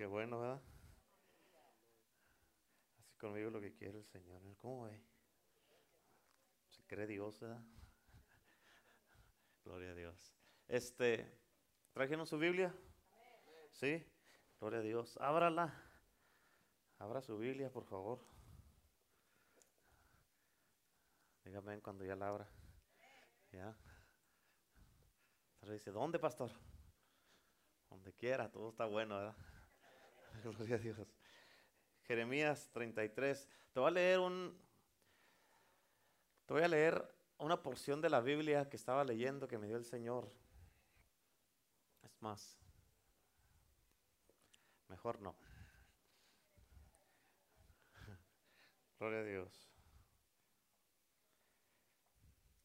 [0.00, 0.62] Qué bueno, ¿verdad?
[3.00, 4.40] Así conmigo lo que quiere el Señor.
[4.56, 4.98] ¿Cómo ve?
[6.70, 7.62] Se cree Dios, ¿verdad?
[9.62, 10.34] Gloria a Dios.
[10.68, 11.30] Este,
[11.92, 12.74] ¿trajeron su Biblia?
[13.72, 14.02] ¿Sí?
[14.58, 15.18] Gloria a Dios.
[15.20, 15.70] Ábrala.
[16.98, 18.24] Abra su Biblia, por favor.
[21.44, 22.48] Dígame cuando ya la abra.
[23.52, 23.76] Ya.
[25.70, 26.50] dice, ¿dónde, pastor?
[27.90, 29.49] Donde quiera, todo está bueno, ¿verdad?
[30.44, 31.16] Gloria a Dios.
[32.02, 33.48] Jeremías 33.
[33.72, 34.56] Te voy a leer un.
[36.46, 39.76] Te voy a leer una porción de la Biblia que estaba leyendo que me dio
[39.76, 40.32] el Señor.
[42.02, 42.58] Es más.
[44.88, 45.36] Mejor no.
[48.98, 49.70] Gloria a Dios.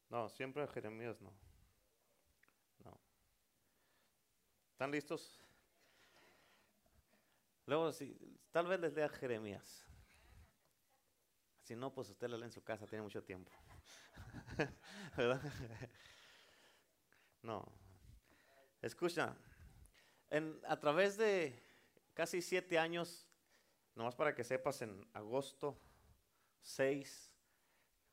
[0.08, 1.32] No, siempre Jeremías no.
[2.84, 2.98] No.
[4.72, 5.45] ¿Están listos?
[7.66, 8.16] Luego, si,
[8.50, 9.84] tal vez les lea Jeremías.
[11.62, 13.50] Si no, pues usted lo lee en su casa, tiene mucho tiempo.
[15.16, 15.40] ¿Verdad?
[17.42, 17.64] No.
[18.80, 19.36] Escucha,
[20.66, 21.60] a través de
[22.14, 23.28] casi siete años,
[23.94, 25.80] nomás para que sepas, en agosto
[26.62, 27.32] 6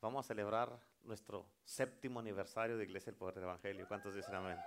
[0.02, 3.88] vamos a celebrar nuestro séptimo aniversario de Iglesia del Poder del Evangelio.
[3.88, 4.58] ¿Cuántos dicen amén?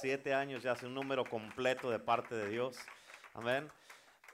[0.00, 2.76] Siete años ya es un número completo de parte de Dios.
[3.34, 3.70] Amén.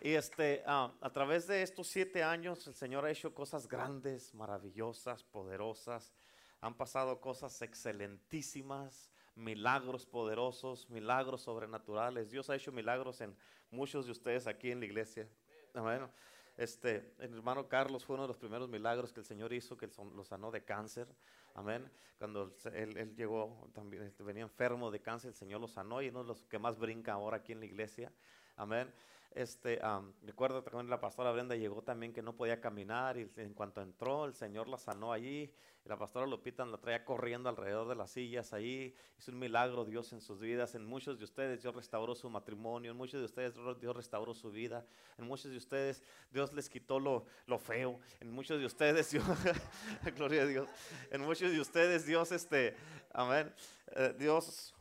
[0.00, 4.34] Y este, ah, a través de estos siete años, el Señor ha hecho cosas grandes,
[4.34, 6.12] maravillosas, poderosas.
[6.60, 12.30] Han pasado cosas excelentísimas, milagros poderosos, milagros sobrenaturales.
[12.30, 13.36] Dios ha hecho milagros en
[13.70, 15.28] muchos de ustedes aquí en la iglesia.
[15.74, 16.08] Amén.
[16.56, 19.90] Este, el hermano Carlos fue uno de los primeros milagros que el Señor hizo, que
[20.14, 21.06] lo sanó de cáncer.
[21.54, 21.90] Amén.
[22.18, 26.08] Cuando él, él, llegó, también este, venía enfermo de cáncer, el Señor lo sanó y
[26.08, 28.10] uno de los que más brinca ahora aquí en la iglesia.
[28.56, 28.90] Amén.
[29.36, 29.78] Este,
[30.22, 34.24] recuerdo también la pastora Brenda llegó también que no podía caminar y en cuanto entró
[34.24, 35.52] el Señor la sanó allí.
[35.84, 38.94] Y la pastora Lupita la traía corriendo alrededor de las sillas ahí.
[39.18, 40.74] Hizo un milagro Dios en sus vidas.
[40.74, 42.92] En muchos de ustedes Dios restauró su matrimonio.
[42.92, 44.86] En muchos de ustedes Dios restauró su vida.
[45.18, 48.00] En muchos de ustedes Dios les quitó lo, lo feo.
[48.20, 49.22] En muchos de ustedes Dios,
[50.16, 50.68] gloria a Dios.
[51.10, 52.74] En muchos de ustedes Dios, este,
[53.12, 53.52] amén.
[53.88, 54.74] Eh, Dios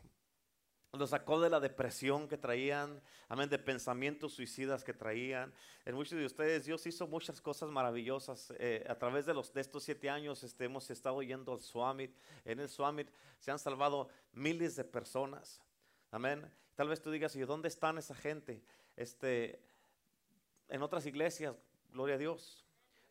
[0.97, 5.53] lo sacó de la depresión que traían, amén, de pensamientos suicidas que traían.
[5.85, 8.53] En muchos de ustedes Dios hizo muchas cosas maravillosas.
[8.57, 12.16] Eh, a través de, los, de estos siete años este, hemos estado yendo al Swamit.
[12.44, 15.61] En el Swamit se han salvado miles de personas.
[16.11, 16.51] Amén.
[16.75, 18.61] Tal vez tú digas, ¿y dónde están esa gente?
[18.95, 19.61] Este,
[20.67, 21.55] en otras iglesias,
[21.91, 22.64] gloria a Dios.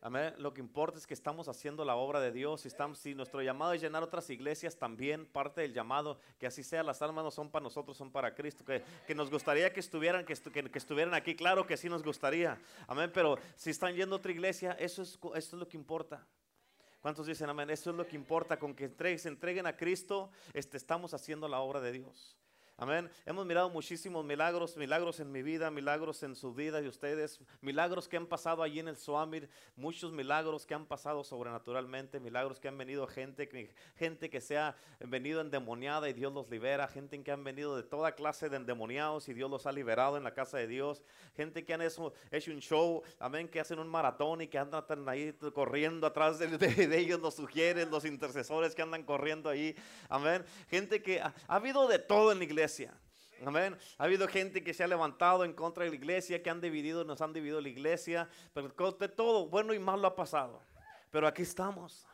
[0.05, 0.35] Amén.
[0.37, 2.65] Lo que importa es que estamos haciendo la obra de Dios.
[2.65, 6.61] Y estamos, si nuestro llamado es llenar otras iglesias, también parte del llamado, que así
[6.61, 8.63] sea, las almas no son para nosotros, son para Cristo.
[8.63, 11.35] Que, que nos gustaría que estuvieran, que, que, estuvieran aquí.
[11.35, 12.61] Claro que sí nos gustaría.
[12.85, 13.09] Amén.
[13.15, 16.23] Pero si están yendo a otra iglesia, eso es, eso es lo que importa.
[17.01, 17.71] ¿Cuántos dicen amén?
[17.71, 18.59] Eso es lo que importa.
[18.59, 22.37] Con que se entreguen a Cristo, este, estamos haciendo la obra de Dios.
[22.77, 23.09] Amén.
[23.25, 28.09] Hemos mirado muchísimos milagros, milagros en mi vida, milagros en su vida de ustedes, milagros
[28.09, 32.67] que han pasado allí en el Suamir, muchos milagros que han pasado sobrenaturalmente, milagros que
[32.67, 37.31] han venido gente, gente que se ha venido endemoniada y Dios los libera, gente que
[37.31, 40.57] han venido de toda clase de endemoniados y Dios los ha liberado en la casa
[40.57, 41.01] de Dios,
[41.37, 44.83] gente que han hecho, hecho un show, amén, que hacen un maratón y que andan
[45.07, 49.73] ahí corriendo atrás de, ellos, los sugieren, los intercesores que andan corriendo ahí,
[50.09, 52.64] amén, gente que ha habido de todo en la iglesia
[53.45, 53.77] Amén.
[53.97, 57.03] Ha habido gente que se ha levantado en contra de la iglesia, que han dividido,
[57.03, 58.71] nos han dividido la iglesia, pero
[59.09, 60.61] todo, bueno y malo ha pasado.
[61.11, 62.07] Pero aquí estamos.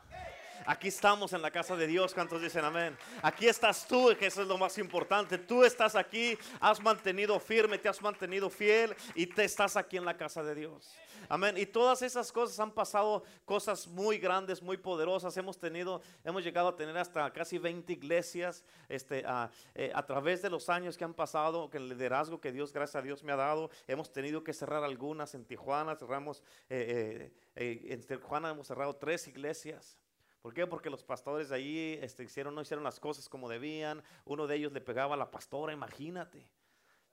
[0.66, 2.14] Aquí estamos en la casa de Dios.
[2.14, 2.98] ¿Cuántos dicen amén?
[3.22, 5.38] Aquí estás tú, que eso es lo más importante.
[5.38, 10.06] Tú estás aquí, has mantenido firme, te has mantenido fiel y te estás aquí en
[10.06, 10.92] la casa de Dios.
[11.30, 11.58] Amén.
[11.58, 15.36] Y todas esas cosas han pasado, cosas muy grandes, muy poderosas.
[15.38, 20.42] Hemos tenido, hemos llegado a tener hasta casi 20 iglesias este, a, eh, a través
[20.42, 23.32] de los años que han pasado, que el liderazgo que Dios, gracias a Dios, me
[23.32, 23.70] ha dado.
[23.88, 29.28] Hemos tenido que cerrar algunas en Tijuana, cerramos, eh, eh, en Tijuana hemos cerrado tres
[29.28, 30.01] iglesias.
[30.42, 30.66] ¿Por qué?
[30.66, 34.02] Porque los pastores allí este, hicieron, no hicieron las cosas como debían.
[34.26, 36.50] Uno de ellos le pegaba a la pastora, imagínate.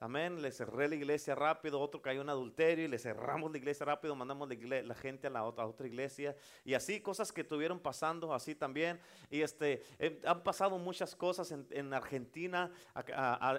[0.01, 0.41] Amén.
[0.41, 4.15] Le cerré la iglesia rápido, otro cayó en adulterio y le cerramos la iglesia rápido,
[4.15, 6.37] mandamos la, gente a la otra, iglesia.
[6.65, 9.01] Y así cosas que estuvieron pasando, así también.
[9.29, 12.71] Y este, eh, han pasado muchas cosas en, Argentina.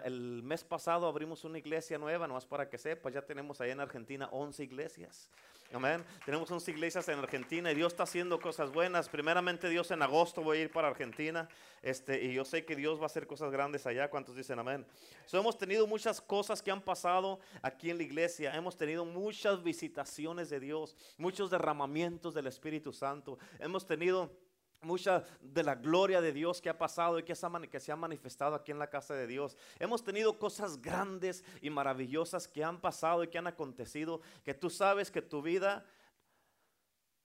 [0.05, 3.81] el mes pasado abrimos una iglesia nueva, nomás para que sepas, ya tenemos ahí en
[3.81, 5.29] Argentina 11 iglesias.
[5.71, 6.03] Amén.
[6.25, 9.07] Tenemos 11 iglesias en Argentina y Dios está haciendo cosas buenas.
[9.07, 11.47] Primeramente Dios en agosto voy a ir para Argentina.
[11.83, 14.09] Este, y yo sé que Dios va a hacer cosas grandes allá.
[14.09, 14.83] ¿Cuántos dicen amén?
[15.31, 18.55] hemos tenido muchas cosas que han pasado aquí en la iglesia.
[18.55, 23.37] Hemos tenido muchas visitaciones de Dios, muchos derramamientos del Espíritu Santo.
[23.59, 24.31] Hemos tenido
[24.81, 28.71] mucha de la gloria de Dios que ha pasado y que se ha manifestado aquí
[28.71, 29.57] en la casa de Dios.
[29.79, 34.69] Hemos tenido cosas grandes y maravillosas que han pasado y que han acontecido, que tú
[34.69, 35.85] sabes que tu vida,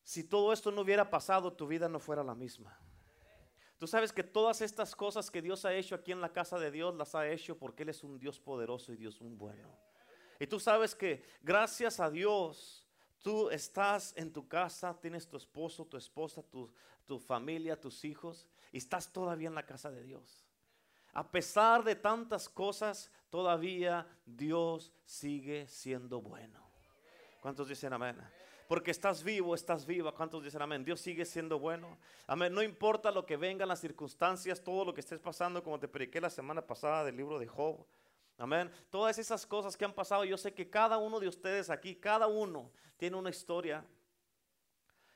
[0.02, 2.78] si todo esto no hubiera pasado, tu vida no fuera la misma.
[3.78, 6.70] Tú sabes que todas estas cosas que Dios ha hecho aquí en la casa de
[6.70, 9.68] Dios las ha hecho porque Él es un Dios poderoso y Dios un bueno.
[10.40, 12.83] Y tú sabes que gracias a Dios,
[13.24, 18.76] tú estás en tu casa, tienes tu esposo, tu esposa, tu, familia, tus hijos, y
[18.76, 20.44] estás todavía en la casa de Dios.
[21.14, 26.60] A pesar de tantas cosas, todavía Dios sigue siendo bueno.
[27.40, 28.20] ¿Cuántos dicen amén?
[28.68, 30.12] Porque estás vivo, estás viva.
[30.12, 30.84] ¿Cuántos dicen amén?
[30.84, 31.96] Dios sigue siendo bueno.
[32.26, 32.52] Amén.
[32.52, 36.20] No importa lo que vengan las circunstancias, todo lo que estés pasando, como te prediqué
[36.20, 37.86] la semana pasada del libro de Job.
[38.36, 38.70] Amén.
[38.90, 42.26] Todas esas cosas que han pasado, yo sé que cada uno de ustedes aquí, cada
[42.26, 43.84] uno tiene una historia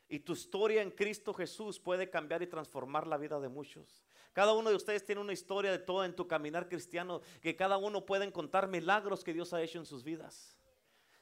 [0.08, 4.02] y tu historia en Cristo Jesús puede cambiar y transformar la vida de muchos.
[4.32, 7.76] Cada uno de ustedes tiene una historia de todo en tu caminar cristiano, que cada
[7.76, 10.56] uno puede contar milagros que Dios ha hecho en sus vidas.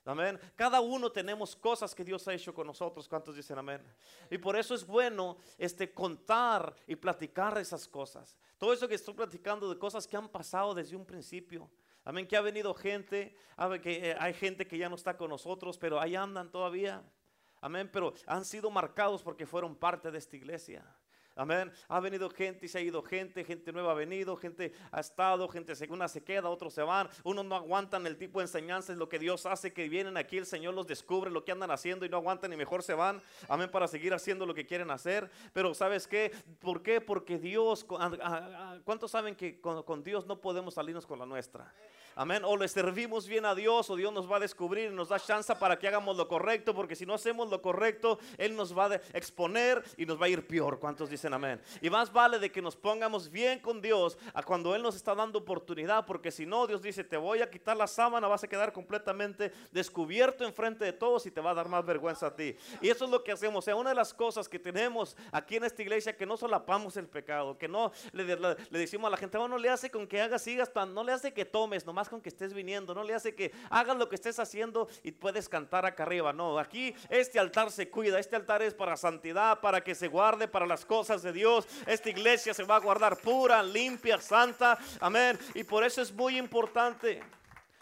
[0.05, 0.39] Amén.
[0.55, 3.09] Cada uno tenemos cosas que Dios ha hecho con nosotros.
[3.09, 3.83] ¿Cuántos dicen amén?
[4.31, 8.39] Y por eso es bueno este contar y platicar esas cosas.
[8.57, 11.69] Todo eso que estoy platicando de cosas que han pasado desde un principio.
[12.07, 12.25] Amén.
[12.29, 13.35] Que ha venido gente,
[13.83, 17.03] que eh, hay gente que ya no está con nosotros, pero ahí andan todavía.
[17.61, 20.85] Amén, pero han sido marcados porque fueron parte de esta iglesia.
[21.39, 21.71] Amén.
[21.89, 25.47] Ha venido gente y se ha ido gente, gente nueva ha venido, gente ha estado,
[25.49, 27.11] gente segunda se queda, otros se van.
[27.25, 30.39] Unos no aguantan el tipo de enseñanza, es lo que Dios hace, que vienen aquí,
[30.39, 33.23] el Señor los descubre lo que andan haciendo y no aguantan y mejor se van.
[33.51, 35.31] Amén, para seguir haciendo lo que quieren hacer.
[35.53, 36.33] Pero ¿sabes qué?
[36.59, 37.03] ¿Por qué?
[37.03, 37.85] Porque Dios,
[38.85, 41.71] ¿cuántos saben que con, con Dios no podemos salirnos con la nuestra?
[42.19, 42.45] Amén.
[42.47, 45.21] O le servimos bien a Dios o Dios nos va a descubrir y nos da
[45.21, 48.87] chance para que hagamos lo correcto, porque si no hacemos lo correcto, Él nos va
[48.87, 50.81] a exponer y nos va a ir peor.
[50.81, 51.61] ¿Cuántos dicen amén?
[51.81, 55.15] Y más vale de que nos pongamos bien con Dios a cuando Él nos está
[55.15, 58.49] dando oportunidad, porque si no, Dios dice, te voy a quitar la sábana, vas a
[58.49, 62.57] quedar completamente descubierto enfrente de todos y te va a dar más vergüenza a ti.
[62.81, 63.57] Y eso es lo que hacemos.
[63.57, 66.97] O sea, una de las cosas que tenemos aquí en esta iglesia, que no solapamos
[66.97, 68.37] el pecado, que no le,
[68.71, 71.33] decimos a la gente, bueno, no le hace con que hagas, sigas, no le hace
[71.33, 74.39] que tomes, nomás con que estés viniendo, no le hace que hagas lo que estés
[74.39, 76.33] haciendo y puedes cantar acá arriba.
[76.33, 80.49] No, aquí este altar se cuida, este altar es para santidad, para que se guarde
[80.49, 81.67] para las cosas de Dios.
[81.87, 84.79] Esta iglesia se va a guardar pura, limpia, santa.
[85.01, 85.39] Amén.
[85.55, 87.21] Y por eso es muy importante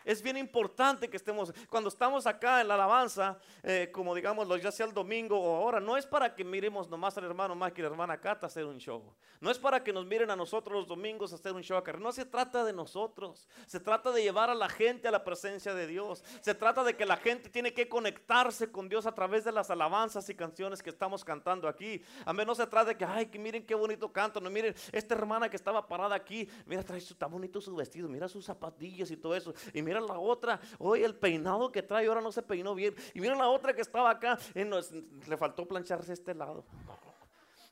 [0.04, 4.70] es bien importante que estemos, cuando estamos acá en la alabanza, eh, como digamos, ya
[4.70, 7.82] sea el domingo o ahora, no es para que miremos nomás al hermano Mike y
[7.82, 9.02] la hermana Cata hacer un show.
[9.40, 11.92] No es para que nos miren a nosotros los domingos hacer un show acá.
[11.94, 13.46] No se trata de nosotros.
[13.66, 16.24] Se trata de llevar a la gente a la presencia de Dios.
[16.40, 19.70] Se trata de que la gente tiene que conectarse con Dios a través de las
[19.70, 22.02] alabanzas y canciones que estamos cantando aquí.
[22.24, 24.40] A mí no se trata de que, ay, que miren qué bonito canto.
[24.40, 28.08] No, miren, esta hermana que estaba parada aquí, mira, trae su, tan bonito su vestido,
[28.08, 29.52] mira sus zapatillas y todo eso.
[29.72, 32.94] Y mira la otra, hoy el peinado que trae ahora no se peinó bien.
[33.14, 36.64] Y mira la otra que estaba acá, le faltó plancharse este lado.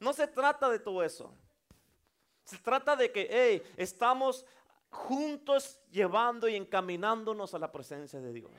[0.01, 1.33] No se trata de todo eso.
[2.45, 4.45] Se trata de que hey, estamos
[4.91, 8.51] juntos llevando y encaminándonos a la presencia de Dios.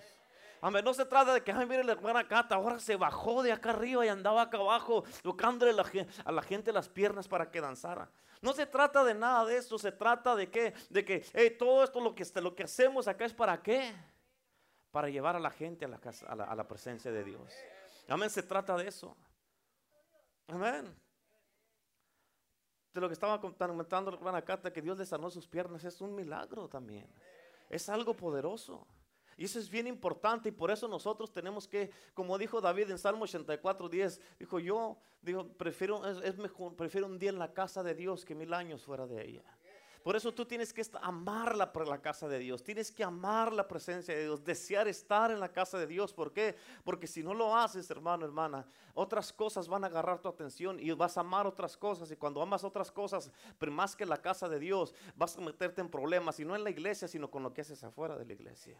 [0.61, 0.85] Amén.
[0.85, 3.71] No se trata de que, ay, mire la hermana Cata, ahora se bajó de acá
[3.71, 5.73] arriba y andaba acá abajo, tocándole
[6.25, 8.09] a la gente las piernas para que danzara.
[8.43, 11.21] No se trata de nada de eso, se trata de que, de que
[11.57, 13.95] todo esto lo que, lo que hacemos acá es para qué?
[14.91, 17.53] Para llevar a la gente a la, casa, a la, presencia de Dios.
[18.09, 19.15] Amén, se trata de eso.
[20.47, 20.93] Amén.
[22.93, 26.01] De lo que estaba comentando la hermana Cata, que Dios le sanó sus piernas, es
[26.01, 27.07] un milagro también.
[27.69, 28.85] Es algo poderoso.
[29.37, 32.97] Y eso es bien importante y por eso nosotros tenemos que, como dijo David en
[32.97, 34.97] Salmo 84, 10, dijo yo,
[35.57, 39.07] prefiero, es, mejor, prefiero un día en la casa de Dios que mil años fuera
[39.07, 39.43] de ella.
[40.03, 43.65] Por eso tú tienes que amar la, la, casa de Dios, tienes que amar la
[43.69, 46.13] presencia de Dios, desear estar en la casa de Dios.
[46.13, 46.57] ¿Por qué?
[46.83, 50.91] Porque si no lo haces, hermano, hermana, otras cosas van a agarrar tu atención y
[50.91, 52.11] vas a amar otras cosas.
[52.11, 55.79] Y cuando amas otras cosas, pero más que la casa de Dios, vas a meterte
[55.79, 58.33] en problemas, y no en la iglesia, sino con lo que haces afuera de la
[58.33, 58.77] iglesia.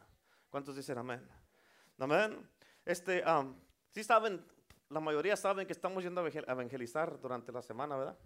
[0.53, 1.27] ¿Cuántos dicen amén?
[1.98, 2.48] Amén.
[2.86, 3.24] Este,
[3.89, 4.45] si saben,
[4.88, 8.19] la mayoría saben que estamos yendo a evangelizar durante la semana, ¿verdad?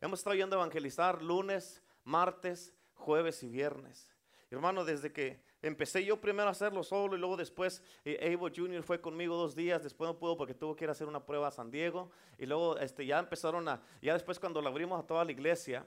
[0.00, 4.14] Hemos estado yendo a evangelizar lunes, martes, jueves y viernes.
[4.48, 8.84] Hermano, desde que empecé yo primero a hacerlo solo y luego después eh, Evo Jr.
[8.84, 11.48] fue conmigo dos días, después no pudo porque tuvo que ir a hacer una prueba
[11.48, 15.04] a San Diego y luego este, ya empezaron a, ya después cuando la abrimos a
[15.04, 15.84] toda la iglesia,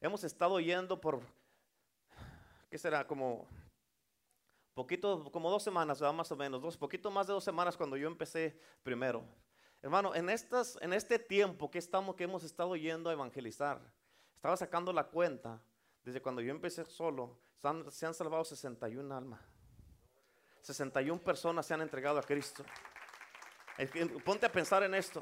[0.00, 1.20] hemos estado yendo por,
[2.70, 3.06] ¿qué será?
[3.06, 3.46] Como
[4.78, 8.06] poquito, como dos semanas, más o menos, dos, poquito más de dos semanas cuando yo
[8.06, 9.24] empecé primero.
[9.82, 13.80] Hermano, en, estas, en este tiempo que, estamos, que hemos estado yendo a evangelizar,
[14.36, 15.60] estaba sacando la cuenta,
[16.04, 17.36] desde cuando yo empecé solo,
[17.90, 19.40] se han salvado 61 almas.
[20.62, 22.64] 61 personas se han entregado a Cristo.
[24.24, 25.20] Ponte a pensar en esto.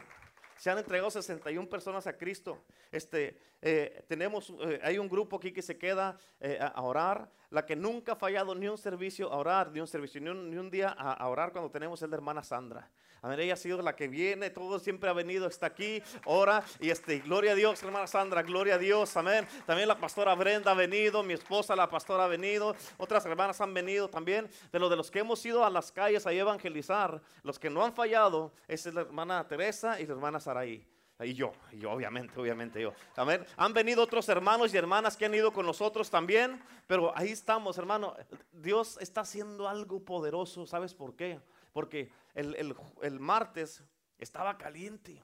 [0.58, 2.64] Se han entregado 61 personas a Cristo.
[2.90, 7.30] Este, eh, tenemos, eh, hay un grupo aquí que se queda eh, a, orar.
[7.56, 10.70] La que nunca ha fallado ni un servicio a orar, ni un servicio, ni un,
[10.70, 12.90] día a, orar cuando tenemos es la hermana Sandra.
[13.22, 16.62] A ver, ella ha sido la que viene, todo siempre ha venido, está aquí, ora
[16.80, 19.48] y este, gloria a Dios, hermana Sandra, gloria a Dios, amén.
[19.64, 23.72] También la pastora Brenda ha venido, mi esposa, la pastora ha venido, otras hermanas han
[23.72, 24.50] venido también.
[24.70, 27.82] De los de los que hemos ido a las calles a evangelizar, los que no
[27.82, 30.86] han fallado, es la hermana Teresa y la hermana Saraí.
[31.20, 32.92] Y yo, y yo, obviamente, obviamente yo.
[33.16, 33.44] Amén.
[33.56, 37.78] Han venido otros hermanos y hermanas que han ido con nosotros también, pero ahí estamos,
[37.78, 38.14] hermano.
[38.52, 41.40] Dios está haciendo algo poderoso, ¿sabes por qué?
[41.72, 43.82] Porque el, martes
[44.18, 45.22] estaba caliente.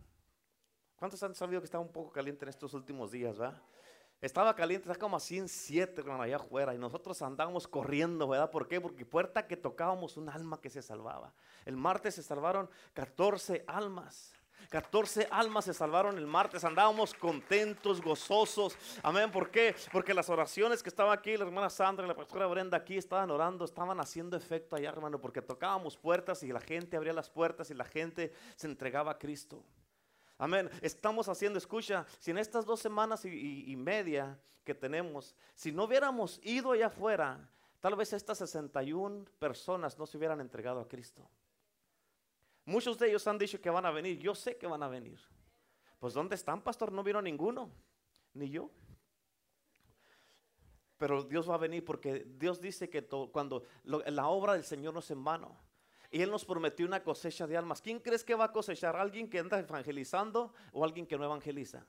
[0.97, 3.61] ¿Cuántos han sabido que estaba un poco caliente en estos últimos días, va?
[4.23, 8.51] Estaba caliente, está como a 107 allá afuera y nosotros andábamos corriendo, ¿verdad?
[8.51, 8.81] ¿Por qué?
[8.81, 11.35] Porque puerta que tocábamos un alma que se salvaba.
[11.67, 14.33] El martes se salvaron 14 almas.
[14.69, 16.65] 14 almas se salvaron el martes.
[16.65, 18.77] Andábamos contentos, gozosos.
[19.03, 19.31] Amén.
[19.31, 19.75] ¿Por qué?
[19.93, 23.31] Porque las oraciones que estaba aquí, la hermana Sandra y la pastora Brenda aquí estaban
[23.31, 27.71] orando, estaban haciendo efecto allá, hermano, porque tocábamos puertas y la gente abría las puertas
[27.71, 29.65] y la gente se entregaba a Cristo.
[30.39, 30.71] Amén.
[30.81, 35.85] Estamos haciendo, escucha, si en estas dos semanas y, y media que tenemos, si no
[35.85, 37.49] hubiéramos ido allá afuera,
[37.81, 41.29] tal vez estas 61 personas no se hubieran entregado a Cristo.
[42.65, 44.19] Muchos de ellos han dicho que van a venir.
[44.19, 45.21] Yo sé que van a venir.
[45.99, 46.93] Pues ¿dónde están, pastor?
[46.93, 47.71] No vieron ninguno.
[48.35, 48.71] Ni yo.
[50.97, 55.01] Pero Dios va a venir porque Dios dice que cuando la obra del Señor no
[55.01, 55.57] es en vano.
[56.13, 57.81] Y Él nos prometió una cosecha de almas.
[57.81, 58.95] ¿Quién crees que va a cosechar?
[58.97, 61.87] ¿Alguien que anda evangelizando o alguien que no evangeliza?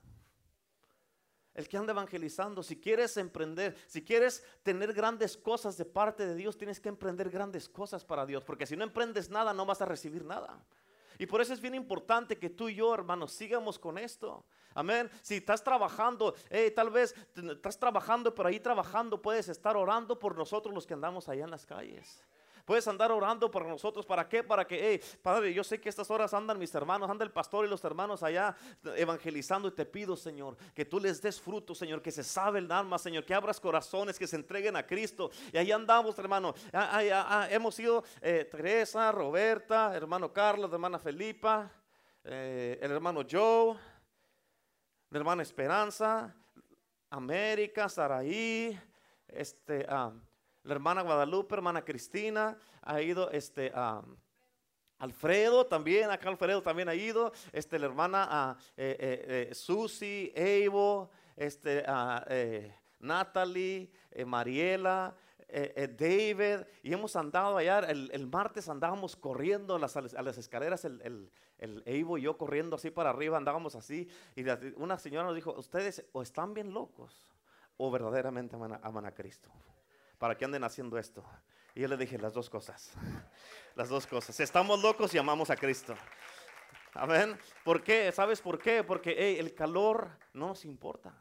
[1.54, 6.34] El que anda evangelizando, si quieres emprender, si quieres tener grandes cosas de parte de
[6.34, 9.80] Dios, tienes que emprender grandes cosas para Dios, porque si no emprendes nada, no vas
[9.80, 10.58] a recibir nada.
[11.16, 14.44] Y por eso es bien importante que tú y yo, hermanos, sigamos con esto.
[14.74, 15.08] Amén.
[15.22, 16.34] Si estás trabajando,
[16.74, 21.28] tal vez estás trabajando, pero ahí trabajando puedes estar orando por nosotros los que andamos
[21.28, 22.20] allá en las calles.
[22.64, 24.06] Puedes andar orando por nosotros.
[24.06, 24.42] ¿Para qué?
[24.42, 27.66] Para que, hey, Padre, yo sé que estas horas andan mis hermanos, anda el pastor
[27.66, 28.56] y los hermanos allá
[28.96, 29.68] evangelizando.
[29.68, 32.98] Y te pido, Señor, que tú les des fruto, Señor, que se sabe el alma,
[32.98, 35.30] Señor, que abras corazones, que se entreguen a Cristo.
[35.52, 36.54] Y ahí andamos, hermano.
[36.72, 41.70] Ah, ah, ah, hemos sido eh, Teresa, Roberta, hermano Carlos, hermana Felipa,
[42.24, 43.76] eh, el hermano Joe,
[45.10, 46.34] la hermana Esperanza,
[47.10, 48.78] América, Saraí,
[49.28, 49.86] este,
[50.64, 54.02] la hermana Guadalupe, hermana Cristina, ha ido este, a
[54.98, 62.24] Alfredo también, acá Alfredo también ha ido, este, la hermana eh, Susi, Evo, este, a
[62.98, 63.90] Natalie,
[64.24, 65.14] Mariela,
[65.48, 71.30] David, y hemos andado allá, el, martes andábamos corriendo a las, las escaleras, el, el,
[71.58, 74.44] el Evo y yo corriendo así para arriba, andábamos así, y
[74.76, 77.30] una señora nos dijo, ustedes o están bien locos
[77.76, 79.50] o verdaderamente aman a Cristo
[80.24, 81.22] para que anden haciendo esto.
[81.74, 82.94] Y yo le dije las dos cosas.
[83.76, 84.40] Las dos cosas.
[84.40, 85.94] Estamos locos y amamos a Cristo.
[86.94, 87.36] Amén.
[87.62, 88.10] ¿Por qué?
[88.10, 88.82] ¿Sabes por qué?
[88.82, 91.14] Porque el calor no nos importa.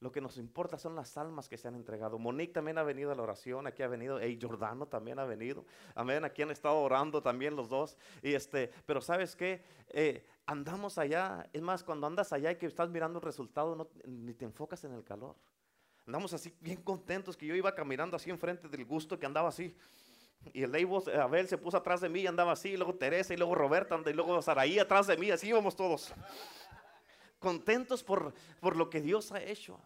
[0.00, 2.18] Lo que nos importa son las almas que se han entregado.
[2.18, 5.64] Monique también ha venido a la oración, aquí ha venido, hey, Jordano también ha venido.
[5.94, 7.96] Amén, aquí han estado orando también los dos.
[8.24, 11.48] Y este, pero sabes qué, eh, andamos allá.
[11.52, 14.82] Es más, cuando andas allá y que estás mirando el resultado, no, ni te enfocas
[14.82, 15.36] en el calor.
[16.08, 19.76] Andamos así bien contentos que yo iba caminando así enfrente del gusto que andaba así.
[20.54, 23.34] Y el Abel, Abel se puso atrás de mí y andaba así, y luego Teresa,
[23.34, 26.14] y luego Roberta, y luego Saraí atrás de mí, así íbamos todos.
[27.38, 29.78] Contentos por, por lo que Dios ha hecho.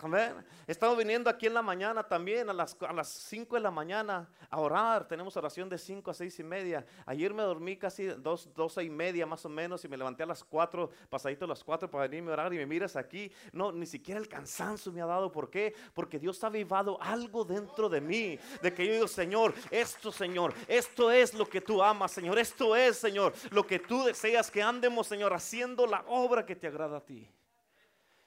[0.00, 0.32] Amén.
[0.66, 4.28] Estamos viniendo aquí en la mañana también, a las, a las 5 de la mañana,
[4.48, 5.08] a orar.
[5.08, 6.86] Tenemos oración de 5 a 6 y media.
[7.04, 10.26] Ayer me dormí casi 2, 12 y media más o menos y me levanté a
[10.26, 13.32] las 4, pasadito a las 4 para venirme a orar y me miras aquí.
[13.52, 15.32] No, ni siquiera el cansancio me ha dado.
[15.32, 15.74] ¿Por qué?
[15.94, 18.38] Porque Dios ha avivado algo dentro de mí.
[18.62, 22.38] De que yo digo, Señor, esto, Señor, esto es lo que tú amas, Señor.
[22.38, 26.68] Esto es, Señor, lo que tú deseas que andemos, Señor, haciendo la obra que te
[26.68, 27.28] agrada a ti.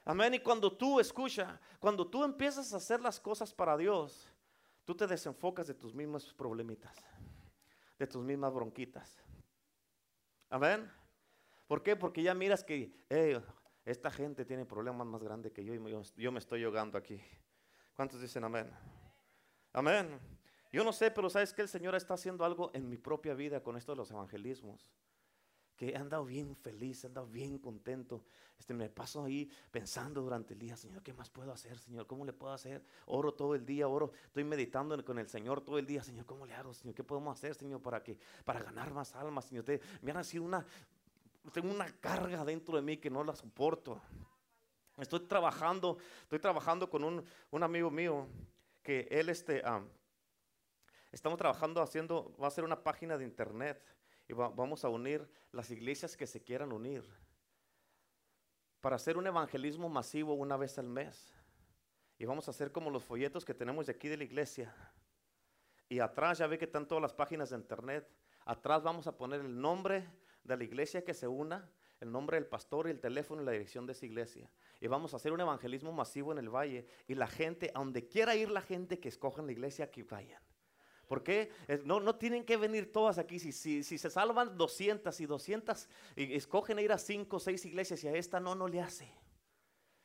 [0.05, 0.33] Amén.
[0.33, 4.27] Y cuando tú, escucha, cuando tú empiezas a hacer las cosas para Dios,
[4.85, 6.95] tú te desenfocas de tus mismos problemitas,
[7.99, 9.23] de tus mismas bronquitas.
[10.49, 10.91] Amén.
[11.67, 11.95] ¿Por qué?
[11.95, 12.93] Porque ya miras que
[13.85, 15.79] esta gente tiene problemas más grandes que yo y
[16.17, 17.21] yo, me estoy ahogando aquí.
[17.95, 18.69] ¿Cuántos dicen amén?
[19.71, 20.19] Amén.
[20.71, 23.61] Yo no sé, pero sabes que el Señor está haciendo algo en mi propia vida
[23.61, 24.91] con esto de los evangelismos.
[25.81, 28.23] Que he andado bien feliz, he andado bien contento.
[28.59, 32.05] Este, me paso ahí pensando durante el día, Señor, ¿qué más puedo hacer, Señor?
[32.05, 32.85] ¿Cómo le puedo hacer?
[33.07, 36.45] Oro todo el día, oro, estoy meditando con el Señor todo el día, Señor, ¿cómo
[36.45, 36.93] le hago, Señor?
[36.93, 39.63] ¿Qué podemos hacer, Señor, para que para ganar más almas, Señor?
[39.63, 40.63] Te, me han sido una
[41.51, 43.99] tengo una carga dentro de mí que no la soporto.
[44.99, 48.27] Estoy trabajando, estoy trabajando con un, un amigo mío
[48.83, 49.63] que él este
[51.11, 53.83] estamos trabajando haciendo, va a ser una página de internet
[54.31, 57.03] y vamos a unir las iglesias que se quieran unir
[58.79, 61.33] para hacer un evangelismo masivo una vez al mes.
[62.17, 64.73] Y vamos a hacer como los folletos que tenemos de aquí de la iglesia.
[65.89, 68.09] Y atrás ya ve que están todas las páginas de internet.
[68.45, 70.07] Atrás vamos a poner el nombre
[70.45, 71.69] de la iglesia que se una,
[71.99, 74.49] el nombre del pastor y el teléfono y la dirección de esa iglesia.
[74.79, 76.87] Y vamos a hacer un evangelismo masivo en el valle.
[77.05, 80.41] Y la gente, a donde quiera ir la gente que escojan la iglesia, que vayan.
[81.11, 81.51] ¿Por qué?
[81.83, 83.37] No, no tienen que venir todas aquí.
[83.37, 87.65] Si, si, si se salvan 200 y 200 y escogen ir a 5 o 6
[87.65, 89.11] iglesias y a esta no, no le hace.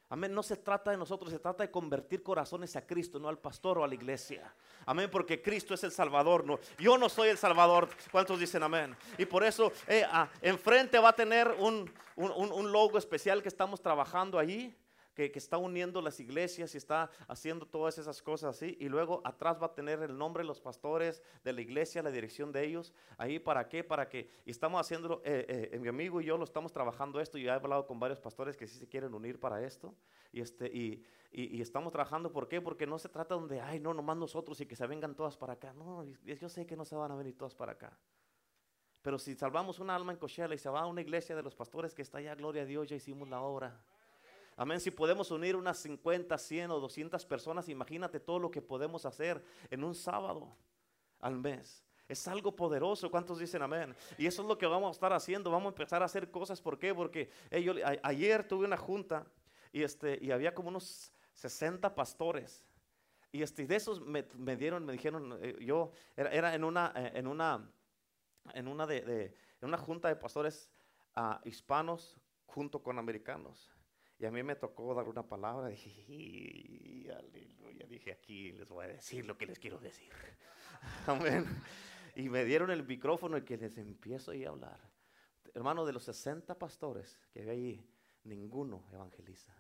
[0.08, 0.34] Amén.
[0.34, 3.78] No se trata de nosotros, se trata de convertir corazones a Cristo, no al pastor
[3.78, 4.52] o a la iglesia.
[4.84, 6.44] Amén, porque Cristo es el Salvador.
[6.44, 7.88] No, yo no soy el Salvador.
[8.10, 8.96] ¿Cuántos dicen amén?
[9.16, 13.48] Y por eso eh, ah, enfrente va a tener un, un, un logo especial que
[13.48, 14.75] estamos trabajando allí
[15.16, 18.76] que, está uniendo las iglesias y está haciendo todas esas cosas así.
[18.78, 22.11] Y luego atrás va a tener el nombre de los pastores de la iglesia, la
[22.11, 22.92] dirección de ellos.
[23.16, 26.44] Ahí para qué, para que, y estamos haciéndolo, eh, eh, mi amigo y yo lo
[26.44, 29.64] estamos trabajando esto y he hablado con varios pastores que sí se quieren unir para
[29.64, 29.94] esto.
[30.32, 32.61] Y, este, y, y, estamos trabajando, ¿por qué?
[32.61, 35.54] Porque no se trata donde, ay, no, nomás nosotros y que se vengan todas para
[35.54, 35.73] acá.
[35.73, 37.96] No, yo sé que no se van a venir todas para acá.
[39.00, 41.54] Pero si salvamos una alma en Coachella y se va a una iglesia de los
[41.54, 43.80] pastores que está allá, gloria a Dios, ya hicimos la obra.
[44.56, 44.80] Amén.
[44.80, 49.44] Si podemos unir unas 50, 100 o 200 personas, imagínate todo lo que podemos hacer
[49.70, 50.56] en un sábado
[51.20, 51.84] al mes.
[52.08, 53.10] Es algo poderoso.
[53.10, 53.94] ¿Cuántos dicen amén?
[54.16, 55.50] Y eso es lo que vamos a estar haciendo.
[55.50, 56.62] Vamos a empezar a hacer cosas.
[56.62, 56.94] ¿Por qué?
[56.94, 57.30] Porque
[58.02, 59.26] ayer tuve una junta
[59.73, 62.64] y, este, y había como unos 60 pastores.
[63.32, 64.23] Y este, de esos me,
[64.56, 67.71] dieron, me dijeron, eh, yo era, en una, eh, en una,
[68.54, 70.71] en una de, en una junta de pastores
[71.14, 72.16] ah, hispanos
[72.47, 73.75] junto con americanos.
[74.18, 78.88] Y a mí me tocó dar una palabra, dije, aleluya, dije, aquí les voy a
[78.88, 80.10] decir lo que les quiero decir.
[81.06, 81.44] Amén.
[82.14, 84.80] Y me dieron el micrófono y que les empiezo a hablar.
[85.54, 87.90] Hermano, de los 60 pastores que hay ahí,
[88.24, 89.54] ninguno evangeliza.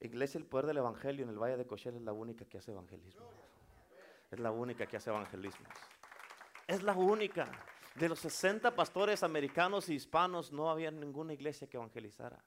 [0.00, 2.70] Iglesia El Poder del Evangelio en el Valle de Cochel es la única que hace
[2.70, 3.26] evangelismo.
[4.30, 5.66] Es la única que hace evangelismo.
[6.66, 7.50] Es la única.
[7.94, 12.44] De los 60 pastores americanos y hispanos no había ninguna iglesia que evangelizara.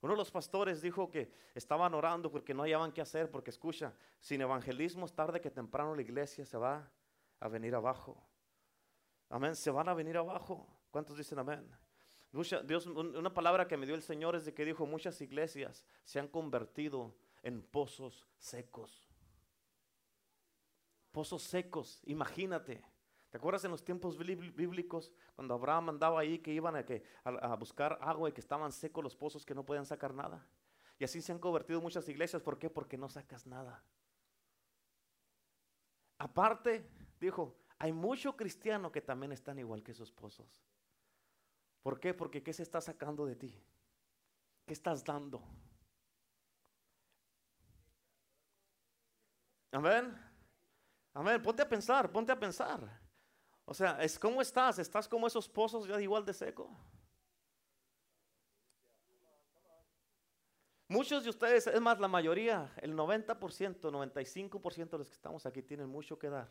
[0.00, 3.94] Uno de los pastores dijo que estaban orando porque no hallaban qué hacer, porque escucha,
[4.20, 6.90] sin evangelismo tarde que temprano la iglesia se va
[7.40, 8.22] a venir abajo.
[9.30, 10.66] Amén, se van a venir abajo.
[10.90, 11.68] ¿Cuántos dicen amén?
[12.32, 16.18] Dios, una palabra que me dio el Señor es de que dijo, muchas iglesias se
[16.18, 19.08] han convertido en pozos secos.
[21.12, 22.84] Pozos secos, imagínate.
[23.36, 28.30] ¿Te acuerdas en los tiempos bíblicos cuando Abraham andaba ahí que iban a, buscar agua
[28.30, 30.42] y que estaban secos los pozos que no podían sacar nada?
[30.98, 32.40] Y así se han convertido muchas iglesias.
[32.40, 32.70] ¿Por qué?
[32.70, 33.84] Porque no sacas nada.
[36.16, 36.88] Aparte,
[37.20, 40.64] dijo, hay mucho cristiano que también están igual que esos pozos.
[41.82, 42.14] ¿Por qué?
[42.14, 43.62] Porque ¿qué se está sacando de ti?
[44.64, 45.42] ¿Qué estás dando?
[49.72, 50.18] Amén.
[51.12, 51.42] Amén.
[51.42, 53.05] Ponte a pensar, ponte a pensar.
[53.66, 56.70] O sea, es cómo estás, estás como esos pozos ya igual de seco.
[60.88, 63.36] Muchos de ustedes, es más, la mayoría, el 90%,
[63.80, 66.48] 95% de los que estamos aquí tienen mucho que dar.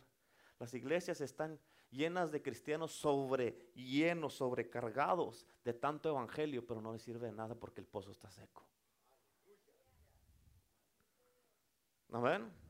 [0.58, 1.58] Las iglesias están
[1.90, 7.54] llenas de cristianos sobre llenos, sobrecargados de tanto evangelio, pero no les sirve de nada
[7.54, 8.62] porque el pozo está seco.
[12.12, 12.65] Amén.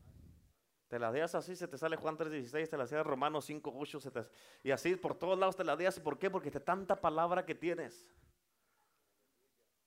[0.87, 4.29] Te la deas así, se te sale Juan 3.16, te la deas Romanos 5.8,
[4.63, 5.99] y así por todos lados te la deas.
[5.99, 6.29] ¿Por qué?
[6.29, 8.07] Porque te tanta palabra que tienes.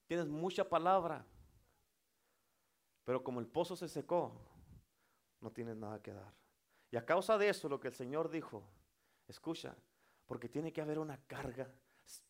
[0.06, 1.24] Tienes mucha palabra.
[3.04, 4.32] Pero como el pozo se secó,
[5.40, 6.34] no tienes nada que dar.
[6.90, 8.62] Y a causa de eso, lo que el Señor dijo,
[9.26, 9.74] escucha,
[10.26, 11.72] porque tiene que haber una carga.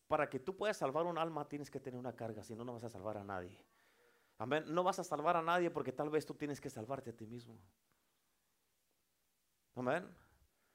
[0.07, 2.73] Para que tú puedas salvar un alma, tienes que tener una carga, si no, no
[2.73, 3.57] vas a salvar a nadie.
[4.37, 4.63] Amén.
[4.67, 7.25] No vas a salvar a nadie porque tal vez tú tienes que salvarte a ti
[7.25, 7.59] mismo.
[9.75, 10.07] Amén.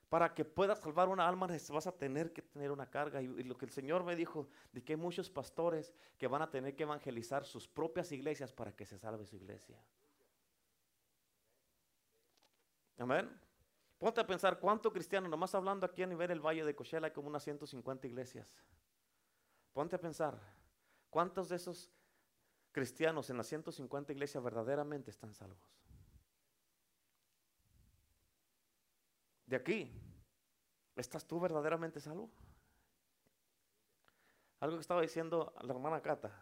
[0.09, 3.21] Para que puedas salvar una alma vas a tener que tener una carga.
[3.21, 6.51] Y, lo que el Señor me dijo, de que hay muchos pastores que van a
[6.51, 9.77] tener que evangelizar sus propias iglesias para que se salve su iglesia.
[12.99, 13.29] Amén.
[13.99, 17.13] Ponte a pensar cuánto cristiano, nomás hablando aquí a nivel del Valle de Coachella hay
[17.13, 18.47] como unas 150 iglesias.
[19.73, 20.39] Ponte a pensar
[21.11, 21.91] cuántos de esos
[22.73, 25.77] cristianos en las 150 iglesias verdaderamente están salvos.
[29.47, 29.93] De aquí,
[30.97, 32.31] ¿estás tú verdaderamente salvo?
[34.59, 36.33] Algo que estaba diciendo la hermana Cata,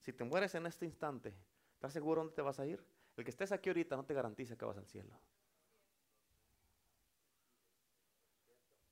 [0.00, 1.34] si te mueres en este instante,
[1.74, 2.84] ¿estás seguro dónde te vas a ir?
[3.16, 5.18] El que estés aquí ahorita no te garantiza que vas al cielo.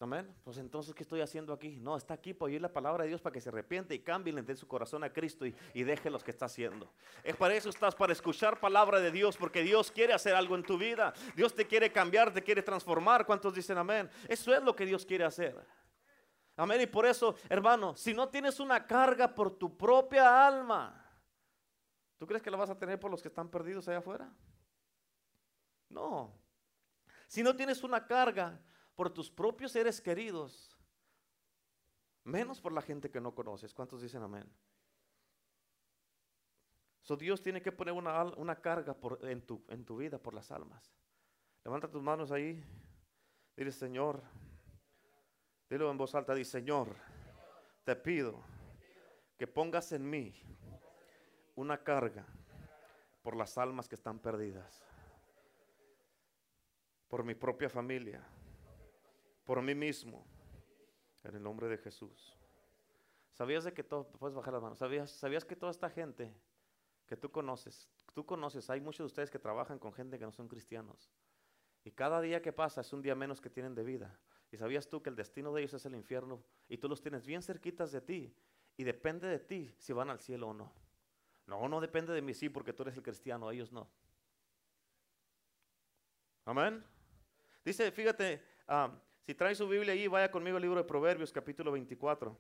[0.02, 0.34] Amén.
[0.44, 1.78] Pues entonces, ¿qué estoy haciendo aquí?
[1.78, 4.32] No, está aquí para oír la palabra de Dios para que se arrepiente y cambie
[4.34, 6.90] y su corazón a Cristo y, y deje los que está haciendo.
[7.22, 10.62] Es para eso estás, para escuchar palabra de Dios, porque Dios quiere hacer algo en
[10.62, 11.12] tu vida.
[11.36, 13.26] Dios te quiere cambiar, te quiere transformar.
[13.26, 14.08] ¿Cuántos dicen amén?
[14.26, 15.54] Eso es lo que Dios quiere hacer.
[16.56, 16.80] Amén.
[16.80, 21.10] Y por eso, hermano, si no tienes una carga por tu propia alma,
[22.16, 24.32] ¿tú crees que la vas a tener por los que están perdidos allá afuera?
[25.90, 26.34] No.
[27.28, 28.58] Si no tienes una carga
[29.00, 30.76] por tus propios seres queridos,
[32.22, 33.72] menos por la gente que no conoces.
[33.72, 34.46] ¿Cuántos dicen amén?
[37.00, 40.50] So Dios tiene que poner una, una carga en, tu, en tu vida por las
[40.50, 40.92] almas.
[41.64, 42.62] Levanta tus manos ahí.
[43.56, 44.22] Dile, Señor.
[45.70, 46.34] Dilo en voz alta.
[46.34, 46.94] Dice, Señor,
[47.84, 48.38] te pido
[49.38, 50.34] que pongas en mí
[51.54, 52.26] una carga
[53.22, 54.84] por las almas que están perdidas.
[57.08, 58.22] Por mi propia familia
[59.50, 60.24] por mí mismo.
[61.24, 62.38] En el nombre de Jesús.
[63.32, 66.32] ¿Sabías de que todo, puedes bajar las manos, ¿sabías, ¿sabías que toda esta gente
[67.04, 70.30] que tú conoces, tú conoces, hay muchos de ustedes que trabajan con gente que no
[70.30, 71.10] son cristianos.
[71.82, 74.16] Y cada día que pasa es un día menos que tienen de vida.
[74.52, 77.26] Y sabías tú que el destino de ellos es el infierno y tú los tienes
[77.26, 78.32] bien cerquitas de ti.
[78.76, 80.72] Y depende de ti si van al cielo o no.
[81.46, 83.90] No, no depende de mí, sí, porque tú eres el cristiano, ellos no.
[86.44, 86.84] Amén.
[87.64, 91.72] Dice, fíjate, ah, si trae su Biblia allí, vaya conmigo al libro de Proverbios, capítulo
[91.72, 92.36] 24.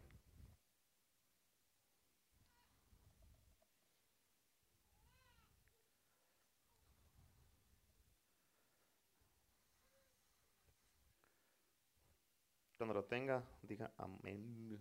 [12.80, 14.80] Cuando lo tenga, diga amén.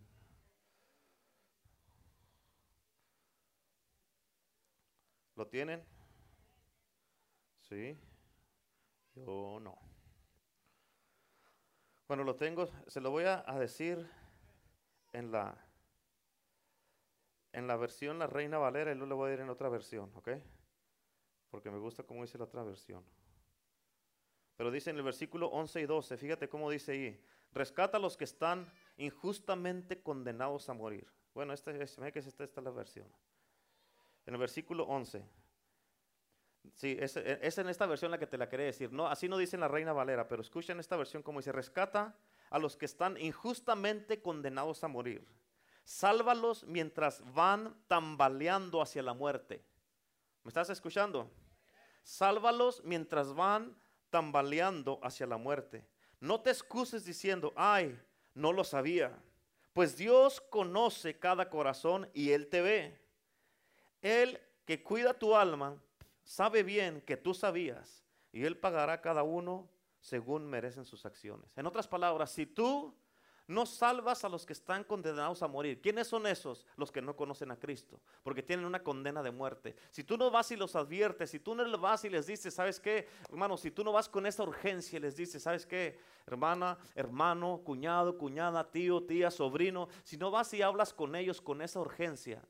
[5.35, 5.83] ¿Lo tienen?
[7.67, 7.97] Sí.
[9.15, 9.88] Yo no.
[12.09, 14.09] Bueno, lo tengo, se lo voy a, decir
[15.13, 15.55] en la,
[17.53, 20.11] en la versión La Reina Valera y luego le voy a decir en otra versión,
[20.15, 20.29] ¿ok?
[21.51, 23.05] Porque me gusta cómo dice la otra versión.
[24.57, 28.17] Pero dice en el versículo 11 y 12, fíjate cómo dice ahí, rescata a los
[28.17, 28.65] que están
[28.97, 31.07] injustamente condenados a morir.
[31.35, 33.07] Bueno, que esta, esta es la versión.
[34.25, 35.23] En el versículo 11,
[36.73, 38.91] Sí, es, es, en esta versión la que te la quería decir.
[38.91, 42.15] No, así no dice la Reina Valera, pero escucha en esta versión como dice, rescata
[42.49, 45.25] a los que están injustamente condenados a morir.
[45.83, 49.63] Sálvalos mientras van tambaleando hacia la muerte.
[50.43, 51.31] ¿Me estás escuchando?
[52.03, 53.75] Sálvalos mientras van
[54.09, 55.87] tambaleando hacia la muerte.
[56.19, 57.99] No te excuses diciendo, ay,
[58.33, 59.17] no lo sabía.
[59.73, 62.99] Pues Dios conoce cada corazón y Él te ve.
[64.01, 65.81] Él que cuida tu alma
[66.29, 69.67] sabe bien que tú sabías y Él pagará cada uno
[69.99, 71.57] según merecen sus acciones.
[71.57, 72.95] En otras palabras, si tú
[73.47, 75.81] no salvas a los que están condenados a morir.
[75.81, 76.67] ¿Quiénes son esos?
[76.77, 79.75] Los que no conocen a Cristo, porque tienen una condena de muerte.
[79.89, 82.79] Si tú no vas y los adviertes, si tú no vas y les dices, ¿sabes
[82.79, 83.09] qué?
[83.27, 85.97] Hermano, si tú no vas con esa urgencia y les dices, ¿sabes qué?
[86.27, 91.63] Hermana, hermano, cuñado, cuñada, tío, tía, sobrino, si no vas y hablas con ellos con
[91.63, 92.43] esa urgencia,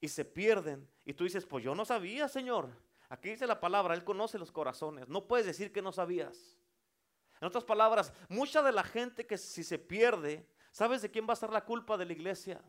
[0.00, 0.88] y se pierden.
[1.04, 2.70] Y tú dices, pues yo no sabía, Señor.
[3.08, 5.08] Aquí dice la palabra, Él conoce los corazones.
[5.08, 6.58] No puedes decir que no sabías.
[7.40, 11.34] En otras palabras, mucha de la gente que si se pierde, ¿sabes de quién va
[11.34, 12.60] a ser la culpa de la iglesia?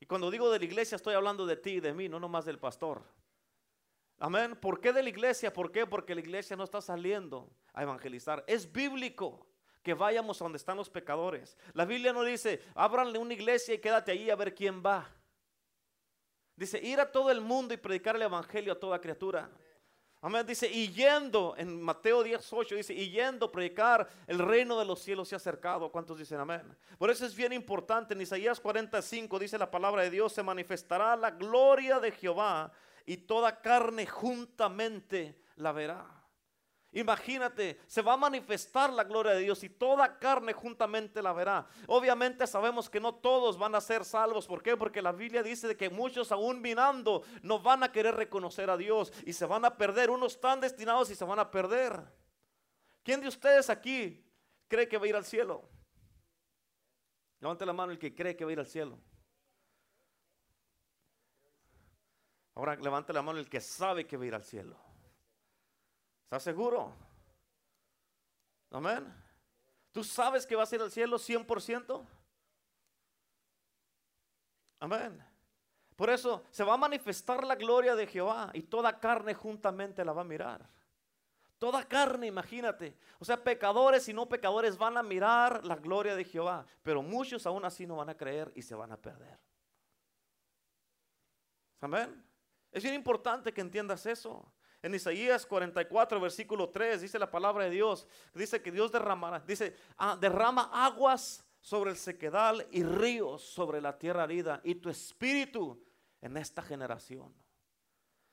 [0.00, 2.44] Y cuando digo de la iglesia estoy hablando de ti y de mí, no nomás
[2.44, 3.02] del pastor.
[4.18, 4.56] Amén.
[4.56, 5.52] ¿Por qué de la iglesia?
[5.52, 5.86] ¿Por qué?
[5.86, 8.44] Porque la iglesia no está saliendo a evangelizar.
[8.46, 9.46] Es bíblico
[9.86, 11.56] que vayamos a donde están los pecadores.
[11.72, 15.08] La Biblia no dice, ábranle una iglesia y quédate ahí a ver quién va.
[16.56, 19.48] Dice, ir a todo el mundo y predicar el evangelio a toda criatura.
[20.20, 20.44] Amén.
[20.44, 25.36] Dice, yendo, en Mateo 18 dice, y yendo, predicar, el reino de los cielos se
[25.36, 25.88] ha acercado.
[25.92, 26.62] ¿Cuántos dicen amén?
[26.98, 31.14] Por eso es bien importante, en Isaías 45 dice la palabra de Dios, se manifestará
[31.14, 32.72] la gloria de Jehová
[33.04, 36.15] y toda carne juntamente la verá.
[36.96, 41.66] Imagínate, se va a manifestar la gloria de Dios y toda carne juntamente la verá.
[41.88, 44.46] Obviamente sabemos que no todos van a ser salvos.
[44.46, 44.78] ¿Por qué?
[44.78, 49.12] Porque la Biblia dice que muchos aún mirando no van a querer reconocer a Dios
[49.26, 50.08] y se van a perder.
[50.08, 52.02] Unos están destinados y se van a perder.
[53.02, 54.26] ¿Quién de ustedes aquí
[54.66, 55.68] cree que va a ir al cielo?
[57.40, 58.98] Levante la mano el que cree que va a ir al cielo.
[62.54, 64.86] Ahora levante la mano el que sabe que va a ir al cielo.
[66.26, 66.92] ¿Estás seguro?
[68.72, 69.14] Amén.
[69.92, 72.04] ¿Tú sabes que vas a ir al cielo 100%?
[74.80, 75.24] Amén.
[75.94, 80.12] Por eso se va a manifestar la gloria de Jehová y toda carne juntamente la
[80.12, 80.68] va a mirar.
[81.58, 82.98] Toda carne, imagínate.
[83.20, 87.46] O sea, pecadores y no pecadores van a mirar la gloria de Jehová, pero muchos
[87.46, 89.38] aún así no van a creer y se van a perder.
[91.80, 92.20] Amén.
[92.72, 94.52] Es bien importante que entiendas eso.
[94.82, 99.74] En Isaías 44, versículo 3, dice la palabra de Dios, dice que Dios derramará, dice,
[99.98, 105.82] ah, derrama aguas sobre el sequedal y ríos sobre la tierra herida y tu espíritu
[106.20, 107.34] en esta generación.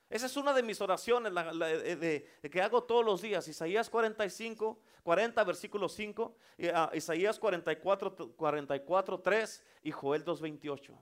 [0.08, 3.48] Esa es una de mis oraciones de, que hago todos los días.
[3.48, 6.36] Isaías 45, 40, versículo 5,
[6.72, 10.96] ah, Isaías 44, 44, 3 y Joel 2, 28.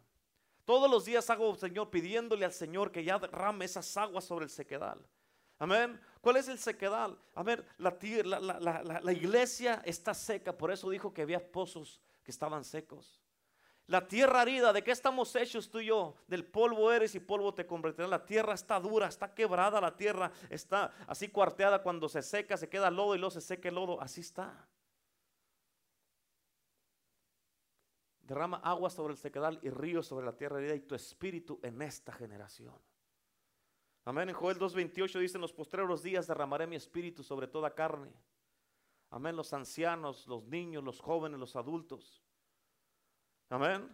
[0.65, 4.51] Todos los días hago, Señor, pidiéndole al Señor que ya derrame esas aguas sobre el
[4.51, 5.05] sequedal.
[5.63, 6.01] Amén.
[6.21, 7.17] ¿Cuál es el sequedal?
[7.37, 7.97] A ver, la,
[8.41, 13.23] la, la, iglesia está seca, por eso dijo que había pozos que estaban secos.
[13.87, 16.17] La tierra herida, ¿de qué estamos hechos tú y yo?
[16.27, 18.11] Del polvo eres y polvo te convertirás.
[18.11, 21.81] La tierra está dura, está quebrada la tierra, está así cuarteada.
[21.81, 24.01] Cuando se seca, se queda lodo y luego se seca el lodo.
[24.01, 24.67] Así está.
[28.23, 31.83] Derrama agua sobre el sequedal y ríos sobre la tierra herida y tu espíritu en
[31.83, 32.75] esta generación.
[34.05, 34.29] Amén.
[34.29, 38.13] En Joel 2.28 dice, en los postreros días derramaré mi espíritu sobre toda carne.
[39.11, 39.37] Amén.
[39.37, 42.23] Los ancianos, los niños, los jóvenes, los adultos.
[43.49, 43.89] Amén.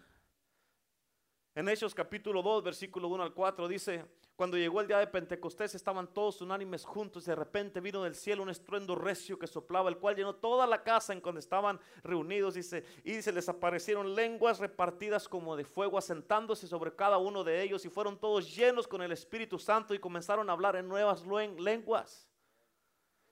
[1.58, 4.04] En Hechos capítulo 2, versículo 1 al 4 dice,
[4.36, 8.14] cuando llegó el día de Pentecostés estaban todos unánimes juntos y de repente vino del
[8.14, 11.80] cielo un estruendo recio que soplaba, el cual llenó toda la casa en donde estaban
[12.04, 17.42] reunidos dice, y se les aparecieron lenguas repartidas como de fuego asentándose sobre cada uno
[17.42, 20.86] de ellos y fueron todos llenos con el Espíritu Santo y comenzaron a hablar en
[20.86, 22.28] nuevas lenguas.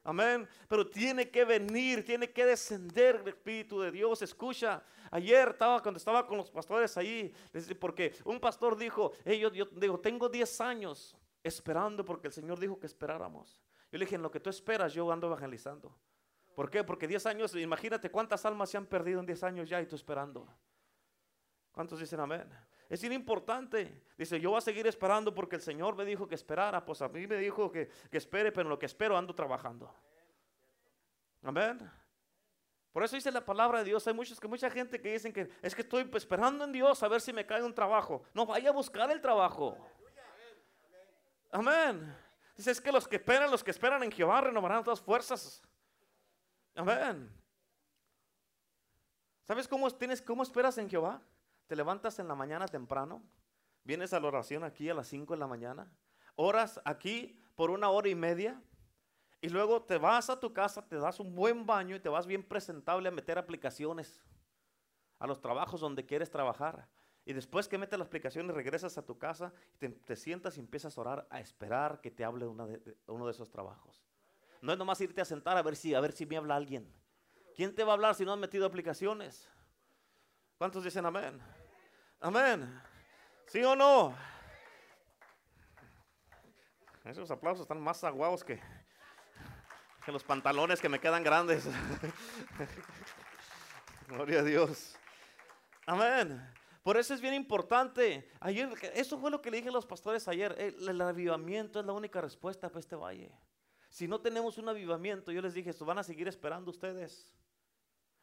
[0.06, 0.48] Amén.
[0.68, 4.22] Pero tiene que venir, tiene que descender el Espíritu de Dios.
[4.22, 7.34] Escucha, ayer estaba cuando estaba con los pastores ahí,
[7.80, 12.86] porque un pastor dijo, yo, digo, tengo 10 años esperando porque el Señor dijo que
[12.86, 13.60] esperáramos.
[13.90, 15.92] Yo le dije, en lo que tú esperas, yo ando evangelizando.
[16.54, 16.84] ¿Por qué?
[16.84, 19.96] Porque 10 años, imagínate cuántas almas se han perdido en 10 años ya y tú
[19.96, 20.46] esperando.
[21.72, 22.48] ¿Cuántos dicen amén?
[22.88, 24.02] Es importante.
[24.16, 26.84] Dice, yo voy a seguir esperando porque el Señor me dijo que esperara.
[26.84, 29.92] Pues a mí me dijo que, que espere, pero lo que espero ando trabajando.
[31.42, 31.90] Amén.
[32.92, 34.06] Por eso dice la palabra de Dios.
[34.06, 37.08] Hay muchos que mucha gente que dicen que es que estoy esperando en Dios a
[37.08, 38.22] ver si me cae un trabajo.
[38.32, 39.76] No vaya a buscar el trabajo.
[41.50, 42.14] Amén.
[42.56, 45.62] Dice es que los que esperan, los que esperan en Jehová renovarán todas fuerzas.
[46.74, 47.30] Amén.
[49.44, 51.20] ¿Sabes cómo tienes cómo esperas en Jehová?
[51.66, 53.22] Te levantas en la mañana temprano,
[53.84, 55.90] vienes a la oración aquí a las 5 de la mañana,
[56.36, 58.62] oras aquí por una hora y media
[59.40, 62.26] y luego te vas a tu casa, te das un buen baño y te vas
[62.26, 64.22] bien presentable a meter aplicaciones
[65.18, 66.88] a los trabajos donde quieres trabajar.
[67.24, 70.96] Y después que metes las aplicaciones, regresas a tu casa, te, te sientas y empiezas
[70.96, 74.00] a orar, a esperar que te hable de, uno de esos trabajos.
[74.62, 76.92] No es nomás irte a sentar a ver si, a ver si me habla alguien.
[77.56, 79.48] ¿Quién te va a hablar si no has metido aplicaciones?
[80.56, 81.40] ¿Cuántos dicen amén?
[82.20, 82.82] Amén.
[83.46, 84.16] ¿Sí o no?
[87.04, 88.60] Esos aplausos están más aguados que,
[90.04, 91.64] que los pantalones que me quedan grandes.
[94.08, 94.96] Gloria a Dios.
[95.86, 96.42] Amén.
[96.82, 98.28] Por eso es bien importante.
[98.40, 100.54] Ayer, eso fue lo que le dije a los pastores ayer.
[100.58, 103.30] El, el, avivamiento es la única respuesta para este valle.
[103.88, 107.30] Si no tenemos un avivamiento, yo les dije, esto van a seguir esperando ustedes.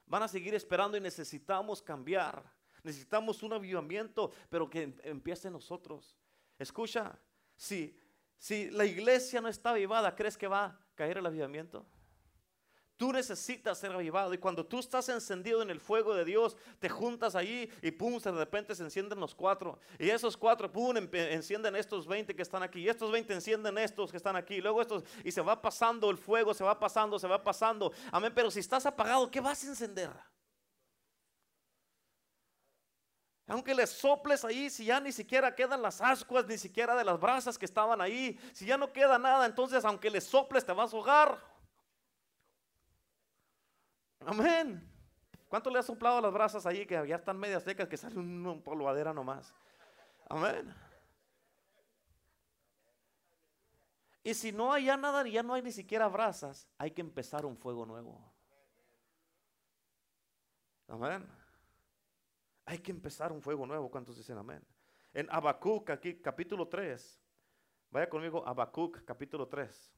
[0.05, 2.43] Van a seguir esperando y necesitamos cambiar.
[2.83, 6.15] Necesitamos un avivamiento, pero que em, empiece nosotros.
[6.59, 7.17] Escucha,
[7.55, 7.97] si,
[8.37, 11.85] si la iglesia no está avivada, ¿crees que va a caer el avivamiento?
[12.95, 16.89] Tú necesitas ser avivado y cuando tú estás encendido en el fuego de Dios, te
[16.89, 19.79] juntas allí y pum, de repente se encienden los cuatro.
[19.97, 22.81] Y esos cuatro, pum, encienden estos 20 que están aquí.
[22.81, 24.61] Y estos 20 encienden estos que están aquí.
[24.61, 27.91] Luego estos, y se va pasando el fuego, se va pasando, se va pasando.
[28.11, 30.11] Amén, pero si estás apagado, ¿qué vas a encender?
[33.47, 37.19] Aunque le soples ahí, si ya ni siquiera quedan las ascuas, ni siquiera de las
[37.19, 40.93] brasas que estaban ahí, si ya no queda nada, entonces aunque le soples te vas
[40.93, 41.43] a ahogar.
[44.25, 44.89] Amén.
[45.49, 48.55] ¿Cuánto le ha soplado las brasas ahí que ya están medias secas que sale una
[48.55, 49.53] polvadera nomás?
[50.29, 50.73] Amén.
[54.23, 57.45] Y si no hay ya nada, ya no hay ni siquiera brasas, hay que empezar
[57.45, 58.19] un fuego nuevo.
[60.87, 61.42] Amén.
[62.65, 63.89] Hay que empezar un fuego nuevo.
[63.91, 64.65] ¿Cuántos dicen amén?
[65.13, 67.21] En Habacuc, aquí, capítulo 3.
[67.91, 69.93] Vaya conmigo, Habacuc, capítulo 3.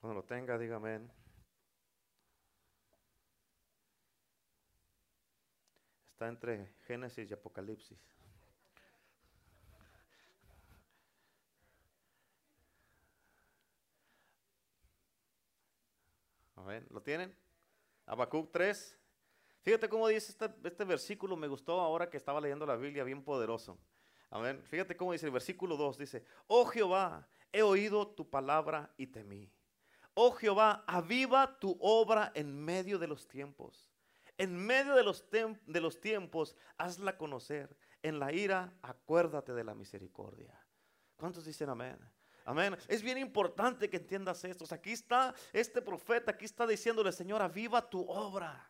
[0.00, 1.08] Cuando lo tenga, dígame.
[6.10, 8.21] Está entre Génesis y Apocalipsis.
[16.62, 16.86] Amén.
[16.90, 17.34] ¿Lo tienen?
[18.06, 18.96] Habacuc 3.
[19.62, 23.24] Fíjate cómo dice este, este, versículo, me gustó ahora que estaba leyendo la Biblia, bien
[23.24, 23.78] poderoso.
[24.30, 24.62] Amén.
[24.62, 29.50] Fíjate cómo dice el versículo 2, dice, oh Jehová, he oído tu palabra y temí.
[30.14, 33.90] Oh Jehová, aviva tu obra en medio de los tiempos.
[34.38, 37.76] En medio de los, de los tiempos, hazla conocer.
[38.04, 40.64] En la ira, acuérdate de la misericordia.
[41.16, 41.98] ¿Cuántos dicen amén?
[42.44, 42.76] Amén.
[42.88, 44.64] Es bien importante que entiendas esto.
[44.74, 48.68] aquí está este profeta, aquí está diciéndole, Señor, aviva tu obra.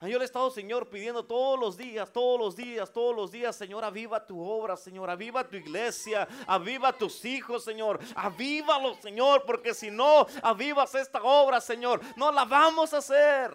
[0.00, 3.56] Yo le he estado, Señor, pidiendo todos los días, todos los días, todos los días,
[3.56, 9.72] Señor, aviva tu obra, Señor, aviva tu iglesia, aviva tus hijos, Señor, avívalo, Señor, porque
[9.72, 13.54] si no avivas esta obra, Señor, no la vamos a hacer.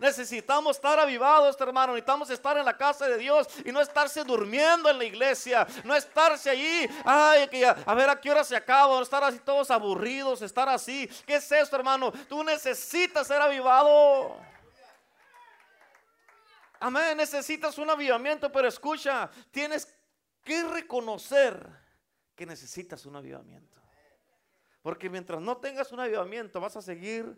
[0.00, 1.92] Necesitamos estar avivados, hermano.
[1.92, 5.66] Necesitamos estar en la casa de Dios y no estarse durmiendo en la iglesia.
[5.84, 7.48] No estarse allí, ay,
[7.86, 8.96] a ver a qué hora se acaba.
[8.96, 11.08] No estar así todos aburridos, estar así.
[11.26, 12.12] ¿Qué es esto, hermano?
[12.28, 14.36] Tú necesitas ser avivado.
[16.80, 19.88] Amén, necesitas un avivamiento, pero escucha, tienes
[20.42, 21.66] que reconocer
[22.36, 23.80] que necesitas un avivamiento.
[24.82, 27.34] Porque mientras no tengas un avivamiento, vas a seguir,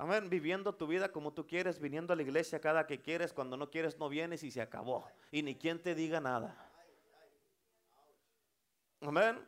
[0.00, 3.58] amén, viviendo tu vida como tú quieres, viniendo a la iglesia cada que quieres, cuando
[3.58, 5.06] no quieres no vienes y se acabó.
[5.30, 6.56] Y ni quien te diga nada.
[9.02, 9.46] Amén.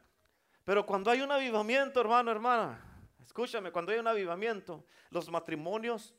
[0.63, 2.85] Pero cuando hay un avivamiento, hermano, hermana,
[3.23, 6.15] escúchame, cuando hay un avivamiento, los matrimonios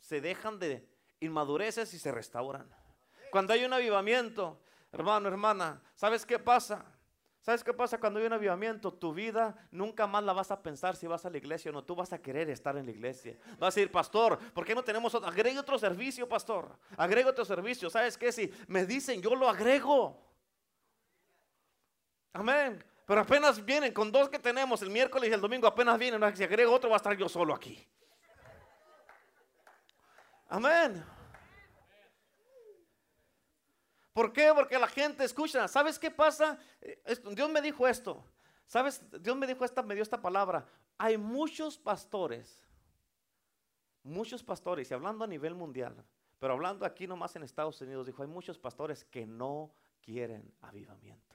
[0.00, 0.88] se dejan de
[1.20, 2.74] inmadureces y se restauran.
[3.30, 6.86] Cuando hay un avivamiento, hermano, hermana, ¿sabes qué pasa?
[7.44, 8.90] ¿Sabes qué pasa cuando hay un avivamiento?
[8.90, 11.84] Tu vida nunca más la vas a pensar si vas a la iglesia o no.
[11.84, 13.36] Tú vas a querer estar en la iglesia.
[13.58, 15.28] Vas a decir, pastor, ¿por qué no tenemos otro?
[15.28, 16.74] Agregue otro servicio, pastor.
[16.96, 17.90] Agrego otro servicio.
[17.90, 18.32] ¿Sabes qué?
[18.32, 20.18] Si me dicen, yo lo agrego.
[22.32, 22.82] Amén.
[23.04, 26.34] Pero apenas vienen con dos que tenemos el miércoles y el domingo, apenas vienen.
[26.34, 27.86] Si agrego otro, va a estar yo solo aquí.
[30.48, 31.04] Amén.
[34.14, 34.52] ¿Por qué?
[34.54, 35.66] Porque la gente escucha.
[35.66, 36.56] ¿Sabes qué pasa?
[36.80, 38.24] Eh, Dios me dijo esto.
[38.66, 39.04] ¿Sabes?
[39.20, 40.66] Dios me dijo esta, me dio esta palabra.
[40.96, 42.64] Hay muchos pastores,
[44.04, 46.04] muchos pastores, y hablando a nivel mundial,
[46.38, 51.34] pero hablando aquí nomás en Estados Unidos, dijo, hay muchos pastores que no quieren avivamiento.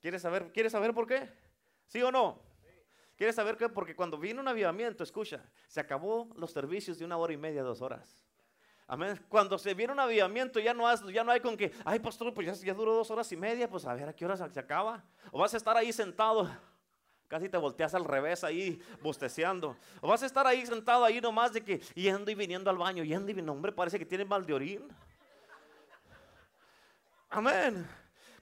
[0.00, 1.30] ¿Quieres saber, ¿Quieres saber por qué?
[1.86, 2.42] ¿Sí o no?
[3.16, 3.68] ¿Quieres saber qué?
[3.68, 7.62] Porque cuando viene un avivamiento, escucha, se acabó los servicios de una hora y media,
[7.62, 8.24] dos horas.
[8.90, 9.24] Amén.
[9.28, 12.34] Cuando se viene un avivamiento, ya no, has, ya no hay con que, ay, pastor,
[12.34, 15.04] pues ya, duró dos horas y media, pues a ver a qué hora se acaba.
[15.30, 16.50] O vas a estar ahí sentado,
[17.28, 19.76] casi te volteas al revés ahí, bosteceando.
[20.00, 23.04] O vas a estar ahí sentado ahí nomás de que yendo y viniendo al baño,
[23.04, 24.88] yendo y viniendo, hombre, parece que tiene mal de orín.
[27.28, 27.86] Amén.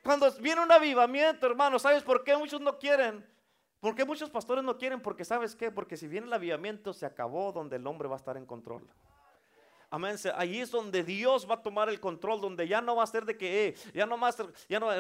[0.03, 3.23] Cuando viene un avivamiento, hermano, ¿sabes por qué muchos no quieren?
[3.81, 5.03] ¿Por qué muchos pastores no quieren?
[5.03, 5.71] Porque ¿sabes qué?
[5.71, 8.89] Porque si viene el avivamiento, se acabó donde el hombre va a estar en control.
[9.91, 10.17] Amén.
[10.37, 13.25] Allí es donde Dios va a tomar el control, donde ya no va a ser
[13.25, 14.37] de que, eh, ya no más,
[14.69, 14.91] ya no,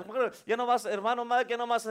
[0.47, 1.87] ya no más, hermano, más, que no más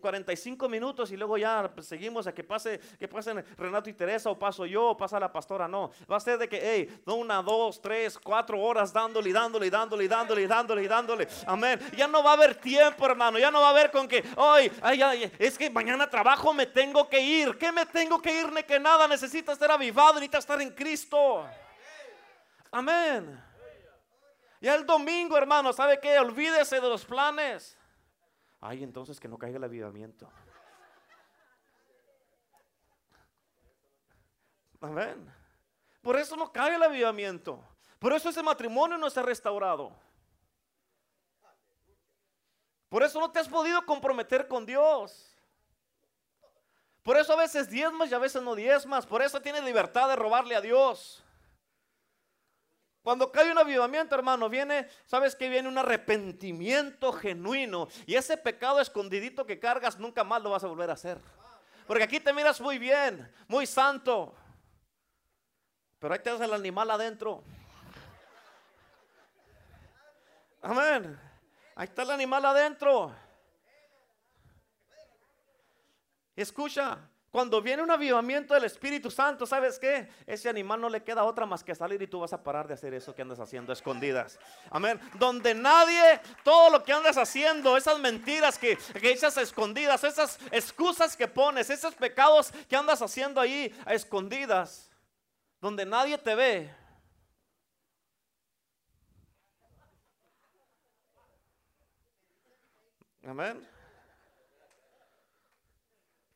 [0.00, 4.38] 45 minutos y luego ya seguimos a que pase, que pasen Renato y Teresa o
[4.38, 5.66] paso yo o pasa la pastora.
[5.66, 9.66] No, va a ser de que, hey, una, dos, tres, cuatro horas dándole y dándole
[9.66, 11.28] y dándole y dándole y dándole y dándole.
[11.44, 11.80] Amén.
[11.96, 13.40] Ya no va a haber tiempo, hermano.
[13.40, 17.08] Ya no va a haber con que, hoy, ay, es que mañana trabajo, me tengo
[17.08, 17.58] que ir.
[17.58, 18.48] ¿Qué me tengo que ir?
[18.64, 19.08] Que nada.
[19.08, 21.44] Necesita estar avivado, necesita estar en Cristo.
[22.70, 23.42] Amén.
[24.60, 26.18] Y el domingo, hermano, ¿sabe qué?
[26.18, 27.78] Olvídese de los planes.
[28.60, 30.28] Ay, entonces que no caiga el avivamiento.
[34.80, 35.32] Amén.
[36.02, 37.62] Por eso no cae el avivamiento.
[37.98, 39.92] Por eso ese matrimonio no ha restaurado.
[42.88, 45.36] Por eso no te has podido comprometer con Dios.
[47.02, 49.06] Por eso a veces diezmas y a veces no diezmas.
[49.06, 51.24] Por eso tienes libertad de robarle a Dios.
[53.08, 57.88] Cuando cae un avivamiento, hermano, viene, ¿sabes que Viene un arrepentimiento genuino.
[58.04, 61.18] Y ese pecado escondidito que cargas nunca más lo vas a volver a hacer.
[61.86, 64.34] Porque aquí te miras muy bien, muy santo.
[65.98, 67.42] Pero ahí te das el animal adentro.
[70.60, 71.18] Amén.
[71.76, 73.16] Ahí está el animal adentro.
[76.36, 76.98] Escucha,
[77.30, 80.08] cuando viene un avivamiento del Espíritu Santo, ¿sabes qué?
[80.26, 82.74] Ese animal no le queda otra más que salir y tú vas a parar de
[82.74, 84.38] hacer eso que andas haciendo escondidas.
[84.70, 84.98] Amén.
[85.18, 91.16] Donde nadie, todo lo que andas haciendo, esas mentiras que, que echas escondidas, esas excusas
[91.16, 94.90] que pones, esos pecados que andas haciendo ahí a escondidas,
[95.60, 96.74] donde nadie te ve.
[103.22, 103.77] Amén.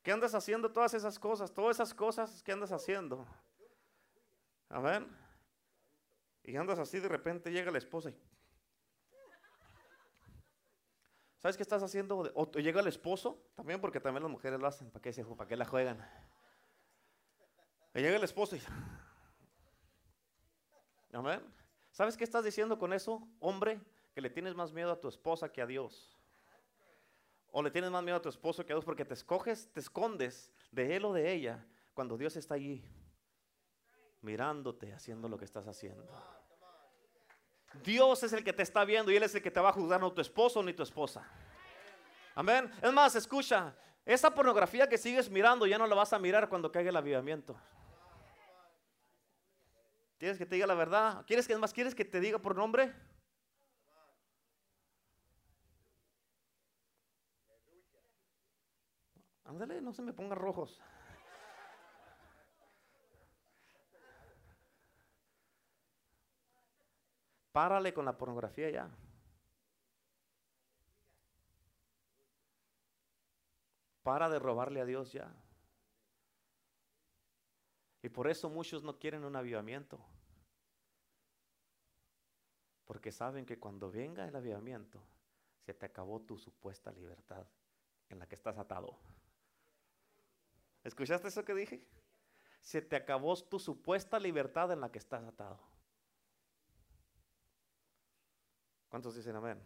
[0.02, 1.52] ¿Qué andas haciendo todas esas cosas?
[1.52, 3.24] Todas esas cosas que andas haciendo.
[4.68, 5.06] Amén.
[6.42, 8.20] Y andas así, de repente llega la esposa y...
[11.38, 12.18] ¿Sabes qué estás haciendo?
[12.34, 15.56] O llega el esposo, también porque también las mujeres lo hacen, ¿para qué, se, para
[15.56, 16.08] la juegan?
[17.94, 18.62] Y llega el esposo y...
[21.12, 21.42] Amén.
[21.90, 23.80] ¿Sabes qué estás diciendo con eso, hombre?
[24.14, 26.16] Que le tienes más miedo a tu esposa que a Dios.
[27.52, 29.78] O le tienes más miedo a tu esposo que a Dios porque te escoges, te
[29.78, 32.82] escondes de él o de ella cuando Dios está allí
[34.22, 36.08] mirándote, haciendo lo que estás haciendo.
[37.84, 39.72] Dios es el que te está viendo y Él es el que te va a
[39.72, 41.26] juzgar, no tu esposo ni tu esposa.
[42.34, 42.70] Amén.
[42.80, 43.74] Es más, escucha,
[44.04, 47.56] esa pornografía que sigues mirando ya no la vas a mirar cuando caiga el avivamiento.
[50.18, 51.24] ¿Quieres que te diga la verdad?
[51.26, 52.94] ¿Quieres que más quieres que te diga por nombre?
[59.52, 60.80] Ándale, no se me pongan rojos.
[67.52, 68.88] Párale con la pornografía ya.
[74.02, 75.30] Para de robarle a Dios ya.
[78.02, 80.00] Y por eso muchos no quieren un avivamiento.
[82.86, 84.98] Porque saben que cuando venga el avivamiento,
[85.60, 87.46] se te acabó tu supuesta libertad
[88.08, 88.98] en la que estás atado.
[90.84, 91.86] ¿Escuchaste eso que dije?
[92.60, 95.60] Se te acabó tu supuesta libertad en la que estás atado.
[98.88, 99.60] ¿Cuántos dicen amén?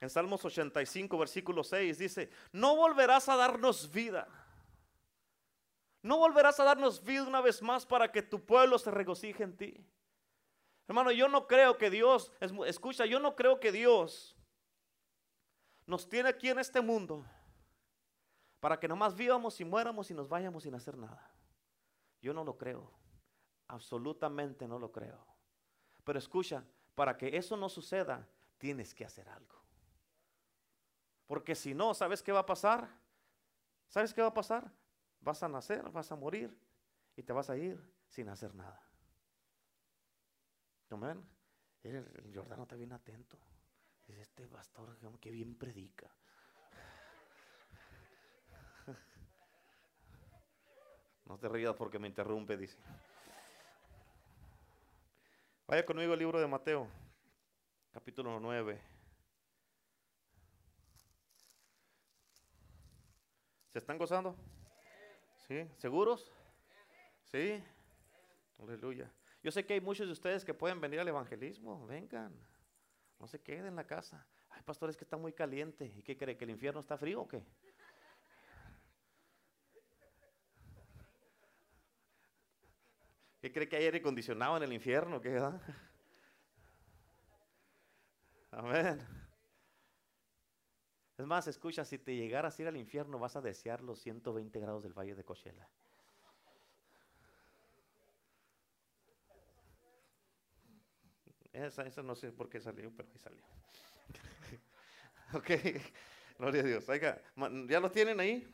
[0.00, 4.26] En Salmos 85, versículo 6 dice, no volverás a darnos vida.
[6.02, 9.56] No volverás a darnos vida una vez más para que tu pueblo se regocije en
[9.56, 9.86] ti.
[10.88, 12.32] Hermano, yo no creo que Dios,
[12.66, 14.34] escucha, yo no creo que Dios
[15.86, 17.26] nos tiene aquí en este mundo
[18.60, 21.32] para que nomás vivamos y muéramos y nos vayamos sin hacer nada.
[22.20, 22.90] Yo no lo creo.
[23.68, 25.24] Absolutamente no lo creo.
[26.04, 29.60] Pero escucha, para que eso no suceda, tienes que hacer algo.
[31.26, 32.88] Porque si no, ¿sabes qué va a pasar?
[33.88, 34.70] ¿Sabes qué va a pasar?
[35.20, 36.56] Vas a nacer, vas a morir
[37.16, 38.82] y te vas a ir sin hacer nada.
[40.90, 41.24] Amén.
[41.82, 43.38] El, Jordano está bien atento.
[44.06, 46.10] Dice, este pastor, que bien predica.
[51.30, 52.76] No te rías porque me interrumpe, dice.
[55.68, 56.88] Vaya conmigo al libro de Mateo,
[57.92, 58.80] capítulo 9.
[63.68, 64.34] ¿Se están gozando?
[65.46, 65.70] ¿Sí?
[65.76, 66.32] ¿Seguros?
[67.22, 67.62] ¿Sí?
[68.58, 69.08] Aleluya.
[69.40, 71.86] Yo sé que hay muchos de ustedes que pueden venir al evangelismo.
[71.86, 72.34] Vengan.
[73.20, 74.26] No se queden en la casa.
[74.48, 75.92] Ay, pastor, es que está muy caliente.
[75.94, 76.36] ¿Y qué cree?
[76.36, 77.40] ¿Que el infierno está frío o qué?
[83.50, 85.20] ¿Qué cree que hay aire acondicionado en el infierno?
[85.20, 85.60] ¿Qué da?
[88.52, 89.04] Amén.
[91.18, 94.60] Es más, escucha, si te llegaras a ir al infierno vas a desear los 120
[94.60, 95.68] grados del valle de Coachella.
[101.52, 103.42] Esa, no sé por qué salió, pero ahí salió.
[105.34, 105.50] ok,
[106.38, 106.88] gloria a Dios.
[106.88, 107.20] Oiga,
[107.66, 108.46] ¿ya lo tienen ahí?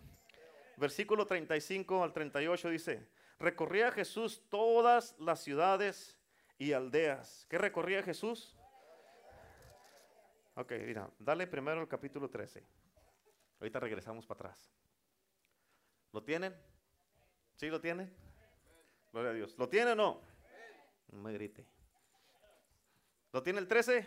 [0.78, 6.18] Versículo 35 al 38 dice, recorría Jesús todas las ciudades
[6.58, 7.46] y aldeas.
[7.48, 8.56] ¿Qué recorría Jesús?
[10.54, 12.64] Ok, mira, dale primero el capítulo 13.
[13.60, 14.70] Ahorita regresamos para atrás.
[16.12, 16.54] ¿Lo tienen?
[17.56, 18.12] ¿Sí lo tienen?
[19.12, 19.54] Gloria a Dios.
[19.58, 20.22] ¿Lo tiene o no?
[21.12, 21.66] No me grite.
[23.32, 24.06] ¿Lo tiene el 13?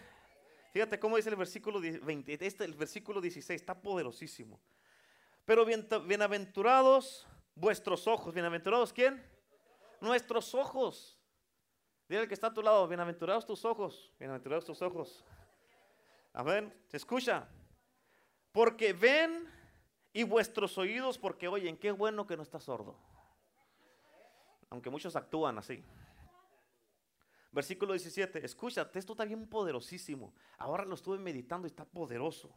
[0.74, 2.46] Fíjate cómo dice el versículo 20.
[2.46, 4.60] Este, el versículo 16 está poderosísimo.
[5.46, 7.28] Pero bienaventurados
[7.60, 8.34] vuestros ojos.
[8.34, 9.24] ¿Bienaventurados quién?
[10.00, 11.18] Nuestros ojos.
[12.08, 15.24] Dile al que está a tu lado, bienaventurados tus ojos, bienaventurados tus ojos.
[16.34, 16.74] Amén.
[16.88, 17.48] ¿Se escucha?
[18.52, 19.48] Porque ven
[20.14, 21.78] y vuestros oídos porque oyen.
[21.78, 22.98] Qué bueno que no estás sordo.
[24.70, 25.84] Aunque muchos actúan así.
[27.52, 28.44] Versículo 17.
[28.46, 30.34] Escucha, esto está bien poderosísimo.
[30.58, 32.56] Ahora lo estuve meditando y está poderoso.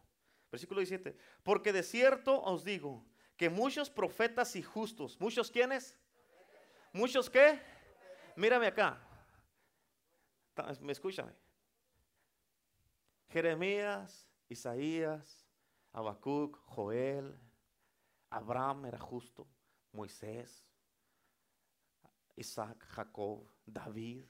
[0.50, 1.16] Versículo 17.
[1.42, 3.04] Porque de cierto os digo
[3.42, 5.98] que muchos profetas y justos, ¿muchos quiénes?
[6.92, 7.60] ¿Muchos qué?
[8.36, 9.04] Mírame acá.
[10.80, 11.34] Me escúchame.
[13.30, 15.44] Jeremías, Isaías,
[15.92, 17.36] Habacuc, Joel,
[18.30, 19.48] Abraham era justo,
[19.90, 20.64] Moisés,
[22.36, 24.24] Isaac, Jacob, David.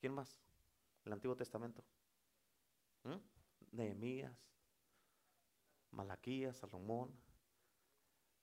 [0.00, 0.40] ¿Quién más?
[1.04, 1.84] El Antiguo Testamento.
[3.04, 3.18] ¿Mm?
[3.72, 4.32] Nehemías,
[5.90, 7.27] Malaquías, Salomón,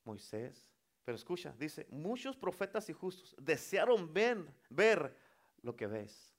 [0.06, 0.70] Moisés.
[1.03, 5.16] Pero escucha, dice, muchos profetas y justos desearon ver, ver
[5.62, 6.34] lo que ves.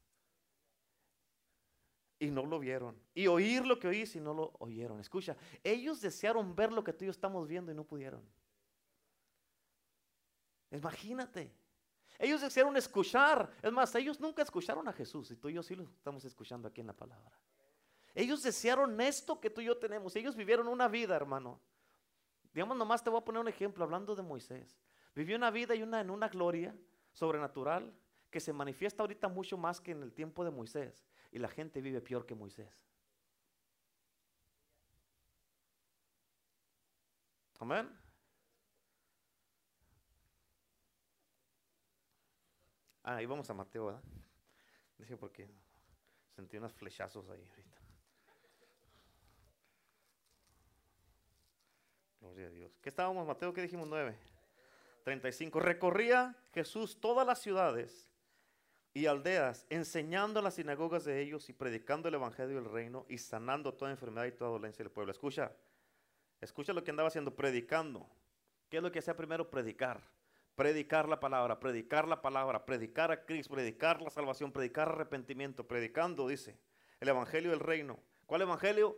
[2.19, 2.99] Y no lo vieron.
[3.15, 4.99] Y oír lo que oís y no lo oyeron.
[4.99, 8.23] Escucha, ellos desearon ver lo que tú y yo estamos viendo y no pudieron.
[10.71, 11.53] Imagínate.
[12.19, 13.53] Ellos desearon escuchar.
[13.63, 16.67] Es más, ellos nunca escucharon a Jesús y tú y yo sí lo estamos escuchando
[16.67, 17.39] aquí en la palabra.
[18.15, 20.17] Ellos desearon esto que tú y yo tenemos.
[20.17, 21.61] Ellos vivieron una vida, hermano.
[22.57, 24.81] Digamos, nomás te voy a poner un ejemplo hablando de Moisés.
[25.15, 26.75] Vivió una vida y una en una gloria
[27.13, 27.93] sobrenatural
[28.31, 31.05] que se manifiesta ahorita mucho más que en el tiempo de Moisés.
[31.31, 32.83] Y la gente vive peor que Moisés.
[37.59, 37.95] Amén.
[43.03, 44.03] Ah, ahí vamos a Mateo, ¿verdad?
[44.97, 45.47] Dice porque
[46.35, 47.76] sentí unos flechazos ahí ahorita.
[52.35, 52.69] Gloria.
[52.83, 53.53] ¿Qué estábamos, Mateo?
[53.53, 53.89] ¿Qué dijimos?
[53.89, 54.17] 9.
[55.05, 55.61] 35.
[55.61, 58.11] Recorría Jesús todas las ciudades
[58.93, 63.19] y aldeas, enseñando en las sinagogas de ellos y predicando el evangelio del reino y
[63.19, 65.13] sanando toda enfermedad y toda dolencia del pueblo.
[65.13, 65.53] Escucha,
[66.41, 68.09] escucha lo que andaba haciendo, predicando.
[68.69, 69.51] ¿Qué es lo que hacía primero?
[69.51, 70.01] Predicar
[70.57, 76.27] predicar la palabra, predicar la palabra, predicar a Cristo, predicar la salvación, predicar arrepentimiento, predicando,
[76.27, 76.59] dice,
[76.99, 78.01] el evangelio del reino.
[78.25, 78.97] ¿Cuál evangelio?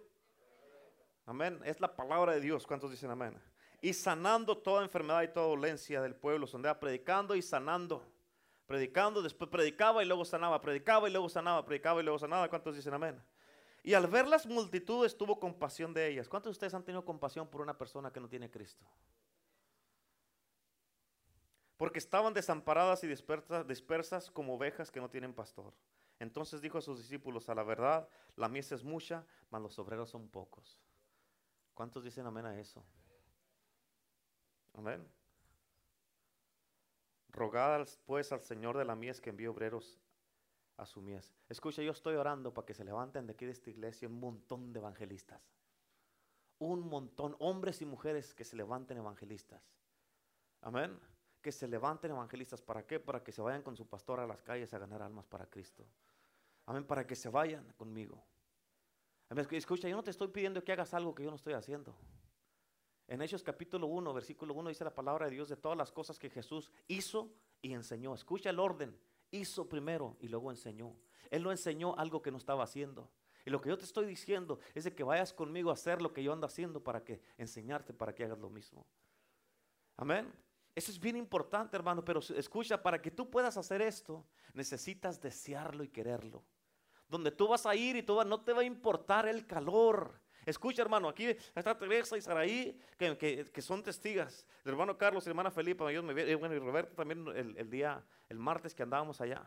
[1.29, 1.61] Amén.
[1.63, 2.67] Es la palabra de Dios.
[2.67, 3.39] ¿Cuántos dicen amén?
[3.83, 6.47] Y sanando toda enfermedad y toda dolencia del pueblo.
[6.47, 8.03] Sondea predicando y sanando.
[8.67, 10.59] Predicando, después predicaba y luego sanaba.
[10.63, 11.67] Predicaba y luego sanaba.
[11.67, 12.49] Predicaba y luego sanaba.
[12.49, 13.23] ¿Cuántos dicen amén?
[13.83, 16.31] Y al ver las multitudes tuvo compasión de ellas.
[16.31, 18.87] ¿Cuántos de ustedes han tenido compasión por una persona que no tiene Cristo?
[21.79, 25.73] porque estaban desamparadas y dispersas, dispersas, como ovejas que no tienen pastor.
[26.19, 30.11] Entonces dijo a sus discípulos, a la verdad, la mies es mucha, mas los obreros
[30.11, 30.77] son pocos.
[31.79, 32.85] ¿Cuántos dicen amén a eso?
[34.75, 35.07] Amén.
[37.29, 40.01] Rogad pues al Señor de la mies que envíe obreros
[40.77, 41.33] a su mies.
[41.49, 44.73] Escucha, yo estoy orando para que se levanten de aquí de esta iglesia un montón
[44.73, 45.41] de evangelistas.
[46.59, 49.63] Un montón, hombres y mujeres que se levanten evangelistas.
[50.63, 50.99] Amén
[51.41, 52.61] que se levanten evangelistas.
[52.61, 52.99] ¿Para qué?
[52.99, 55.87] Para que se vayan con su pastor a las calles a ganar almas para Cristo.
[56.67, 58.21] Amén, para que se vayan conmigo.
[59.31, 61.95] Escucha, yo no te estoy pidiendo que hagas algo que yo no estoy haciendo.
[63.07, 66.19] En Hechos capítulo 1, versículo 1 dice la palabra de Dios de todas las cosas
[66.19, 68.15] que Jesús hizo y enseñó.
[68.15, 68.99] Escucha el orden.
[69.31, 70.97] Hizo primero y luego enseñó.
[71.31, 73.11] Él no enseñó algo que no estaba haciendo.
[73.45, 76.13] Y lo que yo te estoy diciendo es de que vayas conmigo a hacer lo
[76.13, 78.87] que yo ando haciendo para que enseñarte para que hagas lo mismo.
[79.97, 80.33] Amén.
[80.75, 84.25] Eso es bien importante, hermano, pero escucha, para que tú puedas hacer esto,
[84.55, 86.45] necesitas desearlo y quererlo.
[87.09, 90.21] Donde tú vas a ir y tú no te va a importar el calor.
[90.49, 94.47] Escucha, hermano, aquí está Teresa y Saraí, que, son testigas.
[94.65, 98.03] El hermano Carlos y hermana Felipa, ellos me eh, bueno, y Roberto también el, día,
[98.31, 99.45] el martes que andábamos allá.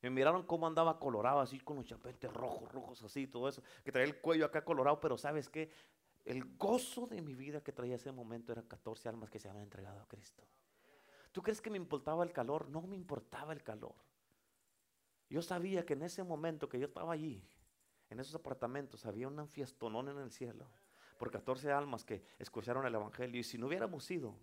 [0.00, 3.64] Me miraron cómo andaba colorado, así con los chapetes rojos, rojos, así, todo eso.
[3.84, 5.72] Que traía el cuello acá colorado, pero ¿sabes qué?
[6.24, 9.64] El gozo de mi vida que traía ese momento eran 14 almas que se habían
[9.64, 10.44] entregado a Cristo.
[11.32, 12.68] ¿Tú crees que me importaba el calor?
[12.68, 13.96] No me importaba el calor.
[15.28, 17.42] Yo sabía que en ese momento que yo estaba allí,
[18.10, 20.70] en esos apartamentos, había un fiestonón en el cielo
[21.18, 23.40] por 14 almas que escucharon el Evangelio.
[23.40, 24.38] Y si no hubiéramos ido,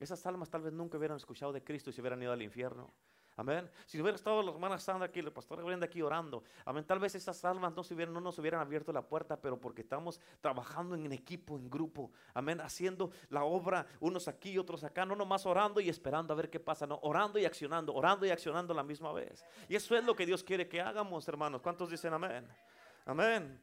[0.00, 2.92] esas almas tal vez nunca hubieran escuchado de Cristo y se hubieran ido al infierno.
[3.38, 3.70] Amén.
[3.84, 6.84] Si hubiera estado la hermana Sandra aquí, el pastor de aquí orando, amén.
[6.84, 9.82] Tal vez esas almas no, se hubieran, no nos hubieran abierto la puerta, pero porque
[9.82, 12.62] estamos trabajando en equipo, en grupo, amén.
[12.62, 16.58] Haciendo la obra, unos aquí otros acá, no nomás orando y esperando a ver qué
[16.58, 19.44] pasa, no, orando y accionando, orando y accionando a la misma vez.
[19.68, 21.60] Y eso es lo que Dios quiere que hagamos, hermanos.
[21.60, 22.48] ¿Cuántos dicen amén?
[23.04, 23.62] Amén.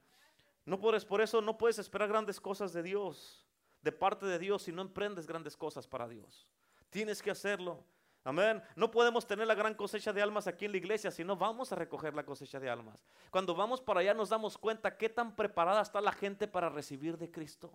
[0.65, 3.43] No puedes, por eso no puedes esperar grandes cosas de Dios,
[3.81, 6.47] de parte de Dios, si no emprendes grandes cosas para Dios.
[6.91, 7.83] Tienes que hacerlo.
[8.25, 8.63] Amén.
[8.75, 11.71] No podemos tener la gran cosecha de almas aquí en la iglesia, si no vamos
[11.71, 13.03] a recoger la cosecha de almas.
[13.29, 17.17] Cuando vamos para allá nos damos cuenta qué tan preparada está la gente para recibir
[17.17, 17.73] de Cristo.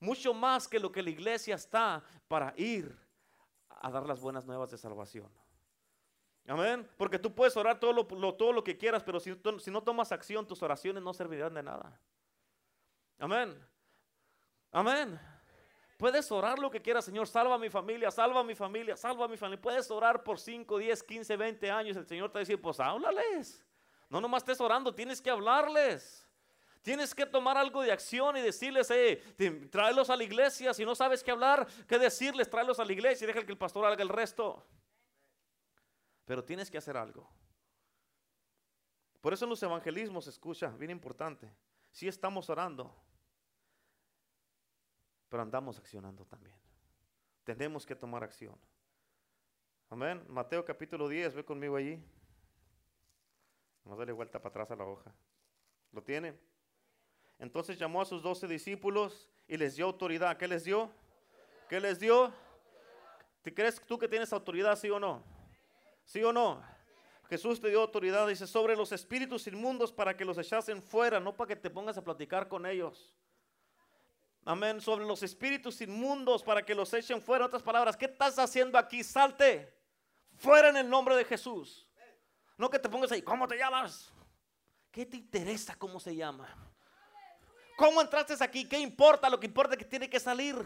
[0.00, 2.96] Mucho más que lo que la iglesia está para ir
[3.68, 5.30] a dar las buenas nuevas de salvación.
[6.48, 6.88] Amén.
[6.96, 10.12] Porque tú puedes orar todo lo, todo lo que quieras, pero si, si no tomas
[10.12, 12.00] acción, tus oraciones no servirán de nada.
[13.18, 13.54] Amén.
[14.72, 15.18] Amén.
[15.96, 17.26] Puedes orar lo que quieras, Señor.
[17.26, 19.60] Salva a mi familia, salva a mi familia, salva a mi familia.
[19.60, 21.96] Puedes orar por 5, 10, 15, 20 años.
[21.96, 23.64] El Señor te va a decir, pues háblales.
[24.10, 26.26] No nomás estés orando, tienes que hablarles.
[26.82, 29.20] Tienes que tomar algo de acción y decirles, eh,
[29.72, 30.72] tráelos a la iglesia.
[30.72, 33.58] Si no sabes qué hablar, qué decirles, tráelos a la iglesia y deja que el
[33.58, 34.64] pastor haga el resto.
[36.24, 37.28] Pero tienes que hacer algo.
[39.20, 41.50] Por eso en los evangelismos, escucha, bien importante.
[41.90, 42.94] Si estamos orando,
[45.28, 46.56] pero andamos accionando también.
[47.44, 48.56] Tenemos que tomar acción.
[49.88, 50.24] Amén.
[50.28, 52.02] Mateo capítulo 10, ve conmigo allí.
[53.84, 55.14] Vamos a darle vuelta para atrás a la hoja.
[55.92, 56.38] ¿Lo tienen?
[57.38, 60.36] Entonces llamó a sus doce discípulos y les dio autoridad.
[60.36, 60.90] ¿Qué les dio?
[61.68, 62.32] ¿Qué les dio?
[63.42, 65.22] ¿Te crees tú que tienes autoridad, sí o no?
[66.04, 66.62] ¿Sí o no?
[67.28, 71.36] Jesús te dio autoridad, dice, sobre los espíritus inmundos para que los echasen fuera, no
[71.36, 73.14] para que te pongas a platicar con ellos.
[74.48, 77.46] Amén, sobre los espíritus inmundos para que los echen fuera.
[77.46, 79.02] otras palabras, ¿qué estás haciendo aquí?
[79.02, 79.76] Salte
[80.36, 81.84] fuera en el nombre de Jesús.
[82.56, 84.12] No que te pongas ahí, ¿cómo te llamas?
[84.92, 86.46] ¿Qué te interesa cómo se llama?
[87.76, 88.68] ¿Cómo entraste aquí?
[88.68, 89.28] ¿Qué importa?
[89.28, 90.56] Lo que importa es que tiene que salir.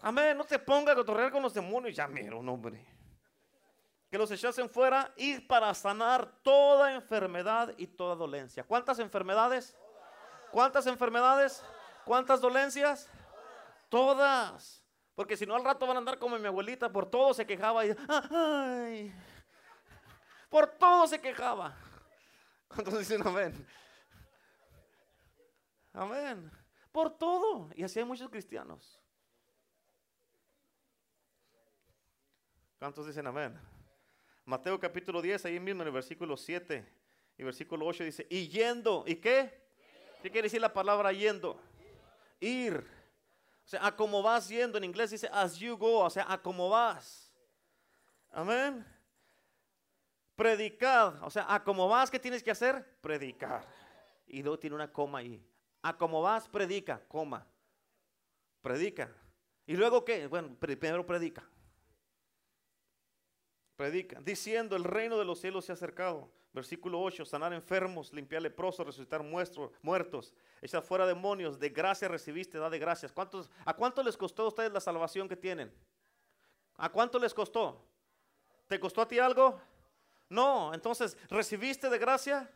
[0.00, 0.36] Amén.
[0.36, 1.94] No te pongas a cotorrear con los demonios.
[1.94, 2.84] Ya mero, hombre.
[4.10, 8.64] Que los echasen fuera y para sanar toda enfermedad y toda dolencia.
[8.64, 9.76] ¿Cuántas enfermedades?
[10.50, 11.62] ¿Cuántas enfermedades?
[12.04, 13.08] ¿Cuántas dolencias?
[13.88, 14.82] Todas.
[15.14, 17.84] Porque si no al rato van a andar como mi abuelita, por todo se quejaba
[17.86, 17.94] y
[20.48, 21.76] por todo se quejaba.
[22.68, 23.66] ¿Cuántos dicen amén?
[25.92, 26.50] Amén.
[26.90, 27.70] Por todo.
[27.74, 28.98] Y así hay muchos cristianos.
[32.78, 33.58] ¿Cuántos dicen amén?
[34.44, 36.84] Mateo capítulo 10, ahí mismo en el versículo 7
[37.38, 39.62] y versículo 8 dice, y yendo, ¿y qué?
[40.20, 41.60] ¿Qué quiere decir la palabra yendo?
[42.42, 42.84] Ir.
[43.64, 46.42] O sea, a como vas yendo, en inglés dice as you go, o sea, a
[46.42, 47.32] como vas.
[48.30, 48.84] Amén.
[50.34, 52.84] Predicar, o sea, a como vas, ¿qué tienes que hacer?
[53.00, 53.64] Predicar.
[54.26, 55.40] Y luego tiene una coma ahí.
[55.82, 57.46] A como vas, predica, coma.
[58.60, 59.14] Predica.
[59.66, 60.26] ¿Y luego qué?
[60.26, 61.48] Bueno, primero predica.
[63.90, 66.30] Diciendo, el reino de los cielos se ha acercado.
[66.52, 72.68] Versículo 8, sanar enfermos, limpiar leprosos, resucitar muertos, echar fuera demonios, de gracia recibiste, da
[72.68, 73.10] de gracias.
[73.10, 75.72] ¿Cuántos, ¿A cuánto les costó a ustedes la salvación que tienen?
[76.76, 77.82] ¿A cuánto les costó?
[78.68, 79.58] ¿Te costó a ti algo?
[80.28, 82.50] No, entonces, ¿recibiste de gracia?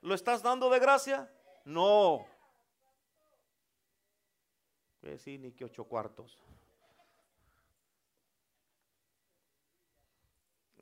[0.00, 1.30] ¿Lo estás dando de gracia?
[1.64, 2.26] No
[5.18, 6.36] sí, ni que ocho cuartos.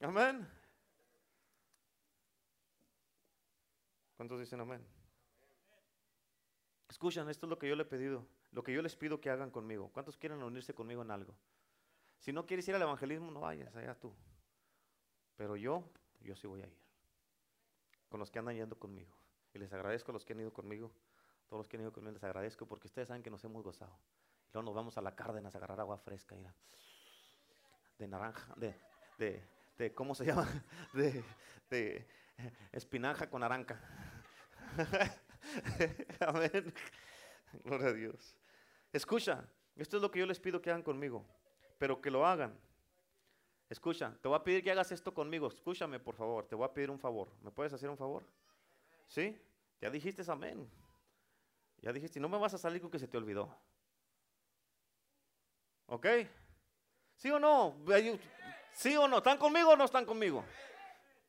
[0.04, 0.46] Amén.
[4.16, 4.86] ¿Cuántos dicen amén?
[6.90, 9.30] Escuchan, esto es lo que yo le he pedido, lo que yo les pido que
[9.30, 9.90] hagan conmigo.
[9.92, 11.34] ¿Cuántos quieren unirse conmigo en algo?
[12.18, 14.14] Si no quieres ir al evangelismo, no vayas, allá tú.
[15.36, 15.90] Pero yo,
[16.20, 16.78] yo sí voy a ir.
[18.10, 19.12] Con los que andan yendo conmigo.
[19.54, 20.92] Y les agradezco a los que han ido conmigo.
[21.48, 23.98] Todos los que han ido conmigo les agradezco porque ustedes saben que nos hemos gozado.
[24.52, 26.36] Luego nos vamos a la Cárdenas a agarrar agua fresca.
[27.98, 28.74] de naranja, de,
[29.18, 29.42] de,
[29.78, 30.48] de, ¿cómo se llama?
[30.92, 31.22] De,
[31.70, 32.06] de
[32.72, 33.80] espinaja con naranja.
[36.20, 36.74] Amén.
[37.64, 38.36] Gloria a Dios.
[38.92, 39.44] Escucha,
[39.76, 41.24] esto es lo que yo les pido que hagan conmigo,
[41.78, 42.58] pero que lo hagan.
[43.68, 45.48] Escucha, te voy a pedir que hagas esto conmigo.
[45.48, 46.46] Escúchame, por favor.
[46.46, 47.28] Te voy a pedir un favor.
[47.42, 48.24] ¿Me puedes hacer un favor?
[49.08, 49.40] ¿Sí?
[49.80, 50.70] Ya dijiste amén.
[51.78, 53.54] Ya dijiste, no me vas a salir con que se te olvidó.
[55.86, 56.06] ¿Ok?
[57.16, 57.76] ¿Sí o no?
[58.74, 59.18] ¿Sí o no?
[59.18, 60.44] ¿Están conmigo o no están conmigo?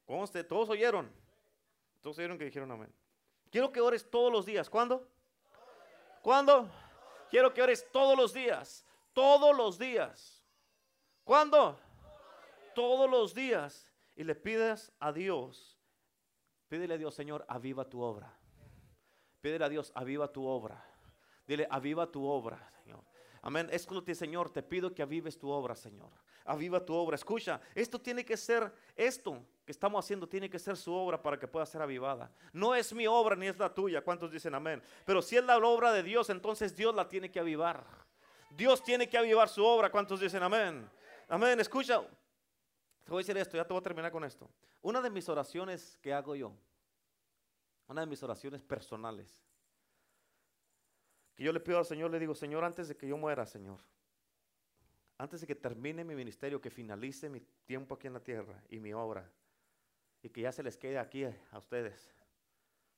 [0.05, 1.11] Conste, todos oyeron.
[2.01, 2.93] Todos oyeron que dijeron amén.
[3.51, 4.69] Quiero que ores todos los días.
[4.69, 5.07] ¿Cuándo?
[6.21, 6.69] ¿Cuándo?
[7.29, 8.85] Quiero que ores todos los días.
[9.13, 10.45] Todos los días.
[11.23, 11.79] ¿Cuándo?
[12.73, 13.89] Todos los días.
[14.15, 15.77] Y le pides a Dios.
[16.67, 18.37] Pídele a Dios, Señor, aviva tu obra.
[19.41, 20.83] Pídele a Dios, aviva tu obra.
[21.47, 23.03] Dile, aviva tu obra, Señor.
[23.41, 23.69] Amén.
[23.71, 26.11] Escúchate, Señor, te pido que avives tu obra, Señor.
[26.45, 27.15] Aviva tu obra.
[27.15, 31.39] Escucha, esto tiene que ser, esto que estamos haciendo tiene que ser su obra para
[31.39, 32.31] que pueda ser avivada.
[32.53, 34.03] No es mi obra ni es la tuya.
[34.03, 34.81] ¿Cuántos dicen amén?
[35.05, 37.83] Pero si es la obra de Dios, entonces Dios la tiene que avivar.
[38.51, 39.89] Dios tiene que avivar su obra.
[39.89, 40.87] ¿Cuántos dicen amén?
[41.27, 41.59] Amén.
[41.59, 41.99] Escucha,
[43.03, 44.47] te voy a decir esto, ya te voy a terminar con esto.
[44.81, 46.53] Una de mis oraciones que hago yo,
[47.87, 49.41] una de mis oraciones personales,
[51.35, 53.79] que yo le pido al Señor, le digo, Señor, antes de que yo muera, Señor,
[55.17, 58.79] antes de que termine mi ministerio, que finalice mi tiempo aquí en la tierra y
[58.79, 59.29] mi obra,
[60.21, 62.13] y que ya se les quede aquí a ustedes,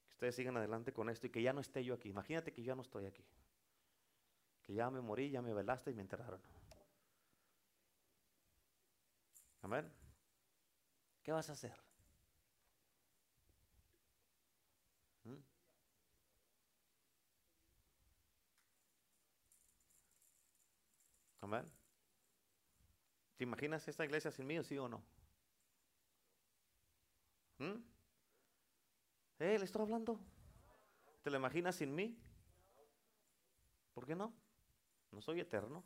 [0.08, 2.10] que ustedes sigan adelante con esto y que ya no esté yo aquí.
[2.10, 3.24] Imagínate que yo ya no estoy aquí,
[4.64, 6.42] que ya me morí, ya me velaste y me enterraron.
[9.62, 9.92] Amén.
[11.24, 11.74] ¿Qué vas a hacer?
[15.26, 15.36] ¿Mm?
[21.42, 21.77] Amén.
[23.38, 25.04] ¿Te imaginas esta iglesia sin mí, sí o no?
[27.60, 27.76] ¿Mm?
[29.40, 29.60] ¿Eh?
[29.60, 30.20] ¿Le estoy hablando?
[31.22, 32.18] ¿Te lo imaginas sin mí?
[33.94, 34.34] ¿Por qué no?
[35.12, 35.84] No soy eterno.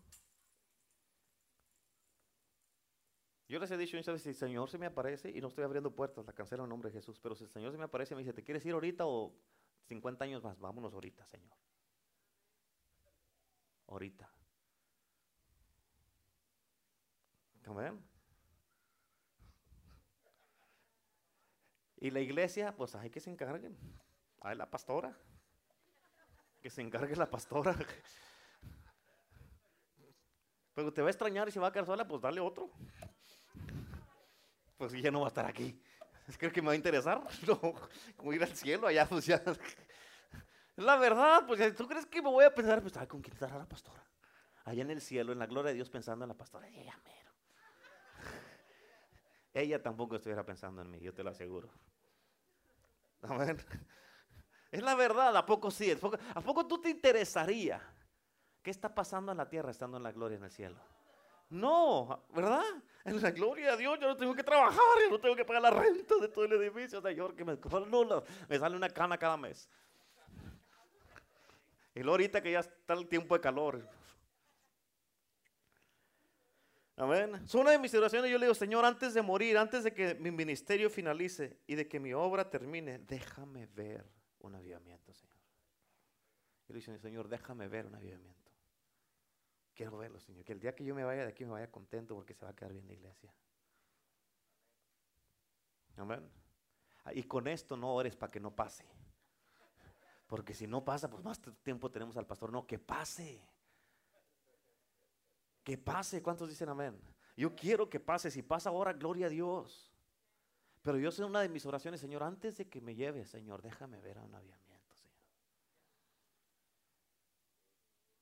[3.49, 5.65] Yo les he dicho muchas veces, si el Señor se me aparece, y no estoy
[5.65, 8.15] abriendo puertas, la cancelo en nombre de Jesús, pero si el Señor se me aparece
[8.15, 9.35] me dice, ¿te quieres ir ahorita o
[9.87, 10.57] 50 años más?
[10.57, 11.57] Vámonos ahorita, Señor.
[13.87, 14.31] Ahorita.
[17.71, 18.03] Amén.
[21.97, 23.77] Y la iglesia, pues hay que se encarguen.
[24.41, 25.17] Hay la pastora.
[26.59, 27.73] Que se encargue la pastora.
[30.73, 32.71] Pero te va a extrañar y se va a quedar sola, pues dale otro.
[34.77, 35.81] Pues ya no va a estar aquí.
[36.37, 37.25] ¿Crees que me va a interesar?
[37.47, 37.59] No,
[38.17, 39.29] como ir al cielo allá, pues.
[40.75, 43.65] La verdad, pues tú crees que me voy a pensar, pues, ¿con quién estará la
[43.65, 44.03] pastora?
[44.65, 46.67] Allá en el cielo, en la gloria de Dios, pensando en la pastora.
[49.53, 51.69] Ella tampoco estuviera pensando en mí, yo te lo aseguro.
[53.23, 53.57] Amén.
[54.71, 55.91] Es la verdad, ¿a poco sí?
[56.33, 57.81] ¿A poco tú te interesaría?
[58.61, 60.77] ¿Qué está pasando en la tierra estando en la gloria en el cielo?
[61.49, 62.63] No, ¿verdad?
[63.03, 65.63] En la gloria de Dios yo no tengo que trabajar, yo no tengo que pagar
[65.63, 67.57] la renta de todo el edificio, Señor, que me,
[68.47, 69.69] me sale una cana cada mes.
[71.93, 73.85] Y luego ahorita que ya está el tiempo de calor.
[76.95, 77.35] Amén.
[77.35, 78.29] Es una de mis oraciones.
[78.29, 81.87] Yo le digo, Señor, antes de morir, antes de que mi ministerio finalice y de
[81.87, 84.05] que mi obra termine, déjame ver
[84.39, 85.37] un avivamiento, Señor.
[86.67, 88.51] Yo le digo, Señor, déjame ver un avivamiento.
[89.73, 90.43] Quiero verlo, Señor.
[90.43, 92.51] Que el día que yo me vaya de aquí me vaya contento porque se va
[92.51, 93.33] a quedar bien la iglesia.
[95.97, 96.29] Amén.
[97.03, 98.85] Ah, y con esto no ores para que no pase.
[100.27, 102.51] Porque si no pasa, pues más tiempo tenemos al pastor.
[102.51, 103.41] No, que pase.
[105.63, 106.21] Que pase.
[106.21, 106.99] ¿Cuántos dicen amén?
[107.35, 108.31] Yo quiero que pase.
[108.31, 109.91] Si pasa ahora, gloria a Dios.
[110.81, 113.99] Pero yo sé una de mis oraciones, Señor, antes de que me lleve, Señor, déjame
[113.99, 114.71] ver a un aviamiento.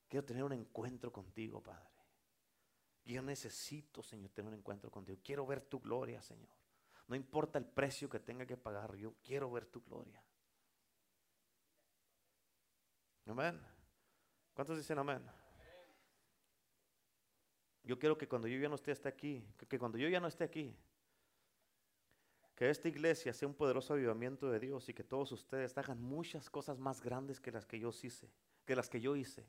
[0.10, 1.88] Quiero tener un encuentro contigo, Padre.
[3.06, 5.20] Yo necesito, Señor, tener un encuentro contigo.
[5.24, 6.50] Quiero ver tu gloria, Señor.
[7.08, 10.24] No importa el precio que tenga que pagar, yo quiero ver tu gloria.
[13.26, 13.60] Amén.
[14.54, 15.24] ¿Cuántos dicen amén?
[17.90, 20.44] Yo quiero que cuando yo ya no esté aquí, que cuando yo ya no esté
[20.44, 20.78] aquí,
[22.54, 26.52] que esta iglesia sea un poderoso avivamiento de Dios y que todos ustedes hagan muchas
[26.52, 28.30] cosas más grandes que las que yo hice,
[28.64, 29.44] que las que yo hice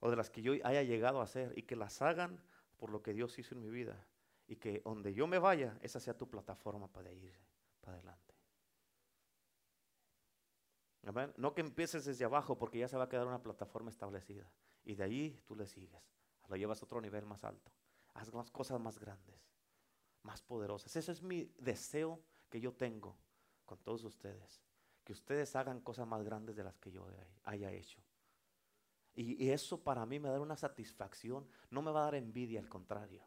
[0.00, 2.42] o de las que yo haya llegado a hacer y que las hagan
[2.78, 4.04] por lo que Dios hizo en mi vida
[4.48, 7.32] y que donde yo me vaya, esa sea tu plataforma para ir
[7.80, 8.34] para adelante.
[11.36, 14.50] No que empieces desde abajo porque ya se va a quedar una plataforma establecida
[14.88, 16.02] y de ahí tú le sigues,
[16.48, 17.70] lo llevas a otro nivel más alto,
[18.14, 19.46] haz más cosas más grandes,
[20.22, 20.96] más poderosas.
[20.96, 23.14] Ese es mi deseo que yo tengo
[23.66, 24.62] con todos ustedes,
[25.04, 27.06] que ustedes hagan cosas más grandes de las que yo
[27.44, 28.02] haya hecho.
[29.14, 31.46] Y, eso para mí me da una satisfacción.
[31.70, 33.24] No me va a dar envidia, al contrario.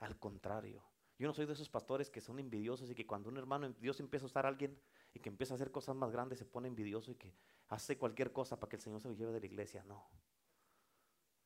[0.00, 0.84] Al contrario.
[1.18, 3.98] Yo no soy de esos pastores que son envidiosos y que cuando un hermano, Dios
[4.00, 4.78] empieza a usar a alguien
[5.14, 7.34] y que empieza a hacer cosas más grandes, se pone envidioso y que
[7.70, 9.82] hace cualquier cosa para que el Señor se lo lleve de la iglesia.
[9.84, 10.08] No.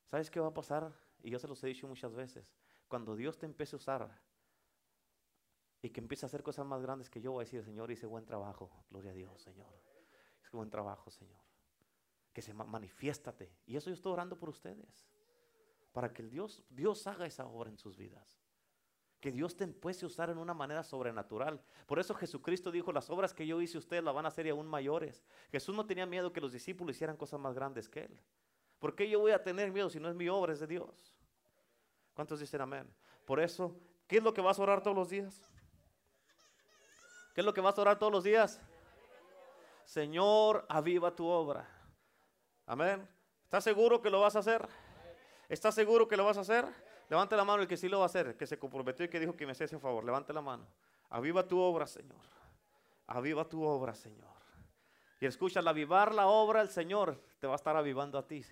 [0.07, 0.93] ¿Sabes qué va a pasar?
[1.23, 2.53] Y yo se los he dicho muchas veces.
[2.89, 4.21] Cuando Dios te empiece a usar
[5.81, 8.07] y que empiece a hacer cosas más grandes que yo, voy a decir, Señor, hice
[8.07, 8.85] buen trabajo.
[8.91, 9.73] Gloria a Dios, Señor.
[10.43, 11.45] Hice buen trabajo, Señor
[12.35, 13.55] que se manifiéstate.
[13.65, 15.07] Y eso yo estoy orando por ustedes.
[15.93, 18.44] Para que el Dios, Dios haga esa obra en sus vidas.
[19.25, 21.59] Que Dios te a usar en una manera sobrenatural.
[21.87, 24.51] Por eso Jesucristo dijo, las obras que yo hice ustedes las van a hacer y
[24.51, 25.25] aún mayores.
[25.51, 28.21] Jesús no tenía miedo que los discípulos hicieran cosas más grandes que Él.
[28.79, 31.17] ¿Por qué yo voy a tener miedo si no es mi obra, es de Dios?
[32.13, 32.87] ¿Cuántos dicen amén?
[33.25, 33.75] Por eso,
[34.07, 35.41] ¿qué es lo que vas a orar todos los días?
[37.35, 38.61] ¿Qué es lo que vas a orar todos los días?
[39.87, 41.67] Señor, aviva tu obra.
[42.67, 43.09] Amén.
[43.45, 44.69] ¿Estás seguro que lo vas a hacer?
[45.49, 46.67] ¿Estás seguro que lo vas a hacer?
[47.09, 49.21] Levante la mano el que sí lo va a hacer, que se comprometió y que
[49.21, 50.05] dijo que me hacía ese favor.
[50.05, 50.67] Levante la mano.
[51.11, 52.21] Aviva tu obra, Señor.
[53.07, 54.33] Aviva tu obra, Señor.
[55.21, 58.45] Y escucha, al avivar la obra, el Señor te va a estar avivando a ti.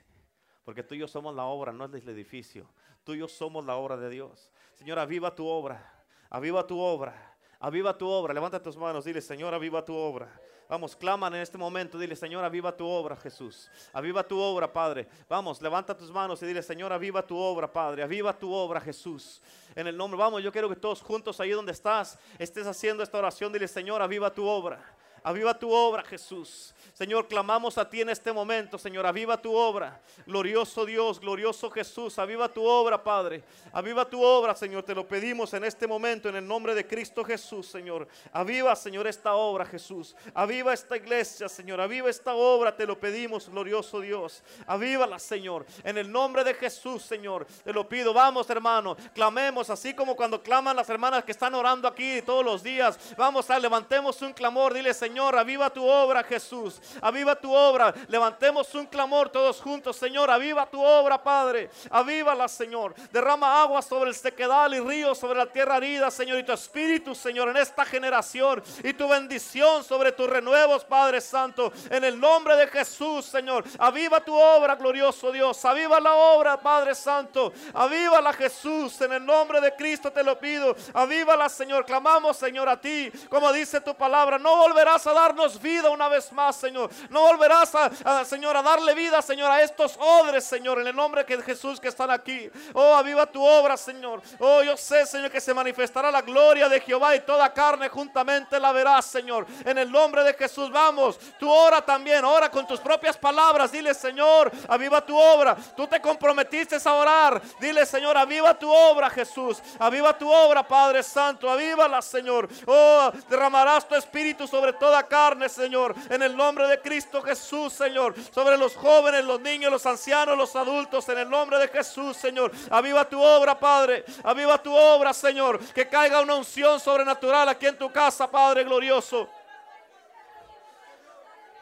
[0.64, 2.68] Porque tú y yo somos la obra, no es el edificio.
[3.04, 4.52] Tú y yo somos la obra de Dios.
[4.74, 6.04] Señor, aviva tu obra.
[6.30, 7.36] Aviva tu obra.
[7.58, 8.32] Aviva tu obra.
[8.32, 9.04] Levanta tus manos.
[9.04, 10.32] Dile, Señor, aviva tu obra.
[10.72, 11.98] Vamos, claman en este momento.
[11.98, 13.68] Dile, Señor, aviva tu obra, Jesús.
[13.92, 15.06] Aviva tu obra, Padre.
[15.28, 18.02] Vamos, levanta tus manos y dile, Señor, aviva tu obra, Padre.
[18.02, 19.42] Aviva tu obra, Jesús.
[19.74, 23.18] En el nombre, vamos, yo quiero que todos juntos ahí donde estás estés haciendo esta
[23.18, 23.52] oración.
[23.52, 24.82] Dile, Señor, aviva tu obra.
[25.22, 26.74] Aviva tu obra, Jesús.
[26.92, 29.06] Señor, clamamos a ti en este momento, Señor.
[29.06, 30.00] Aviva tu obra.
[30.26, 32.18] Glorioso Dios, glorioso Jesús.
[32.18, 33.44] Aviva tu obra, Padre.
[33.72, 34.82] Aviva tu obra, Señor.
[34.82, 38.08] Te lo pedimos en este momento en el nombre de Cristo Jesús, Señor.
[38.32, 40.16] Aviva, Señor, esta obra, Jesús.
[40.34, 41.80] Aviva esta iglesia, Señor.
[41.80, 42.76] Aviva esta obra.
[42.76, 44.42] Te lo pedimos, glorioso Dios.
[44.66, 45.64] Avívala, Señor.
[45.84, 47.46] En el nombre de Jesús, Señor.
[47.64, 48.12] Te lo pido.
[48.12, 48.96] Vamos, hermano.
[49.14, 52.98] Clamemos así como cuando claman las hermanas que están orando aquí todos los días.
[53.16, 54.74] Vamos a levantemos un clamor.
[54.74, 55.11] Dile, Señor.
[55.12, 56.80] Señor, aviva tu obra, Jesús.
[57.02, 57.92] Aviva tu obra.
[58.08, 60.30] Levantemos un clamor todos juntos, Señor.
[60.30, 61.68] Aviva tu obra, Padre.
[61.90, 62.94] Avívala, Señor.
[63.12, 66.38] Derrama agua sobre el sequedal y ríos sobre la tierra herida, Señor.
[66.38, 68.62] Y tu espíritu, Señor, en esta generación.
[68.82, 71.70] Y tu bendición sobre tus renuevos, Padre Santo.
[71.90, 73.64] En el nombre de Jesús, Señor.
[73.78, 75.62] Aviva tu obra, glorioso Dios.
[75.66, 77.52] Aviva la obra, Padre Santo.
[77.74, 78.98] Avívala, Jesús.
[79.02, 80.74] En el nombre de Cristo te lo pido.
[80.94, 81.84] Avívala, Señor.
[81.84, 83.12] Clamamos, Señor, a ti.
[83.28, 84.38] Como dice tu palabra.
[84.38, 86.90] No volverás a darnos vida una vez más, Señor.
[87.10, 91.24] No volverás a, Señor, a darle vida, Señor, a estos odres, Señor, en el nombre
[91.24, 92.50] de Jesús que están aquí.
[92.72, 94.22] Oh, aviva tu obra, Señor.
[94.38, 98.58] Oh, yo sé, Señor, que se manifestará la gloria de Jehová y toda carne juntamente
[98.58, 99.46] la verás, Señor.
[99.64, 101.18] En el nombre de Jesús, vamos.
[101.38, 103.72] Tú ora también, ora con tus propias palabras.
[103.72, 105.56] Dile, Señor, aviva tu obra.
[105.76, 107.42] Tú te comprometiste a orar.
[107.60, 109.58] Dile, Señor, aviva tu obra, Jesús.
[109.78, 111.48] Aviva tu obra, Padre Santo.
[111.50, 112.48] Avívala, Señor.
[112.66, 118.14] Oh, derramarás tu espíritu sobre todo carne, Señor, en el nombre de Cristo Jesús, Señor,
[118.34, 122.52] sobre los jóvenes, los niños, los ancianos, los adultos, en el nombre de Jesús, Señor.
[122.70, 127.78] Aviva tu obra, Padre, aviva tu obra, Señor, que caiga una unción sobrenatural aquí en
[127.78, 129.28] tu casa, Padre glorioso.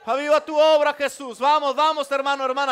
[0.05, 1.39] Aviva tu obra, Jesús.
[1.39, 2.69] Vamos, vamos, hermano, hermana.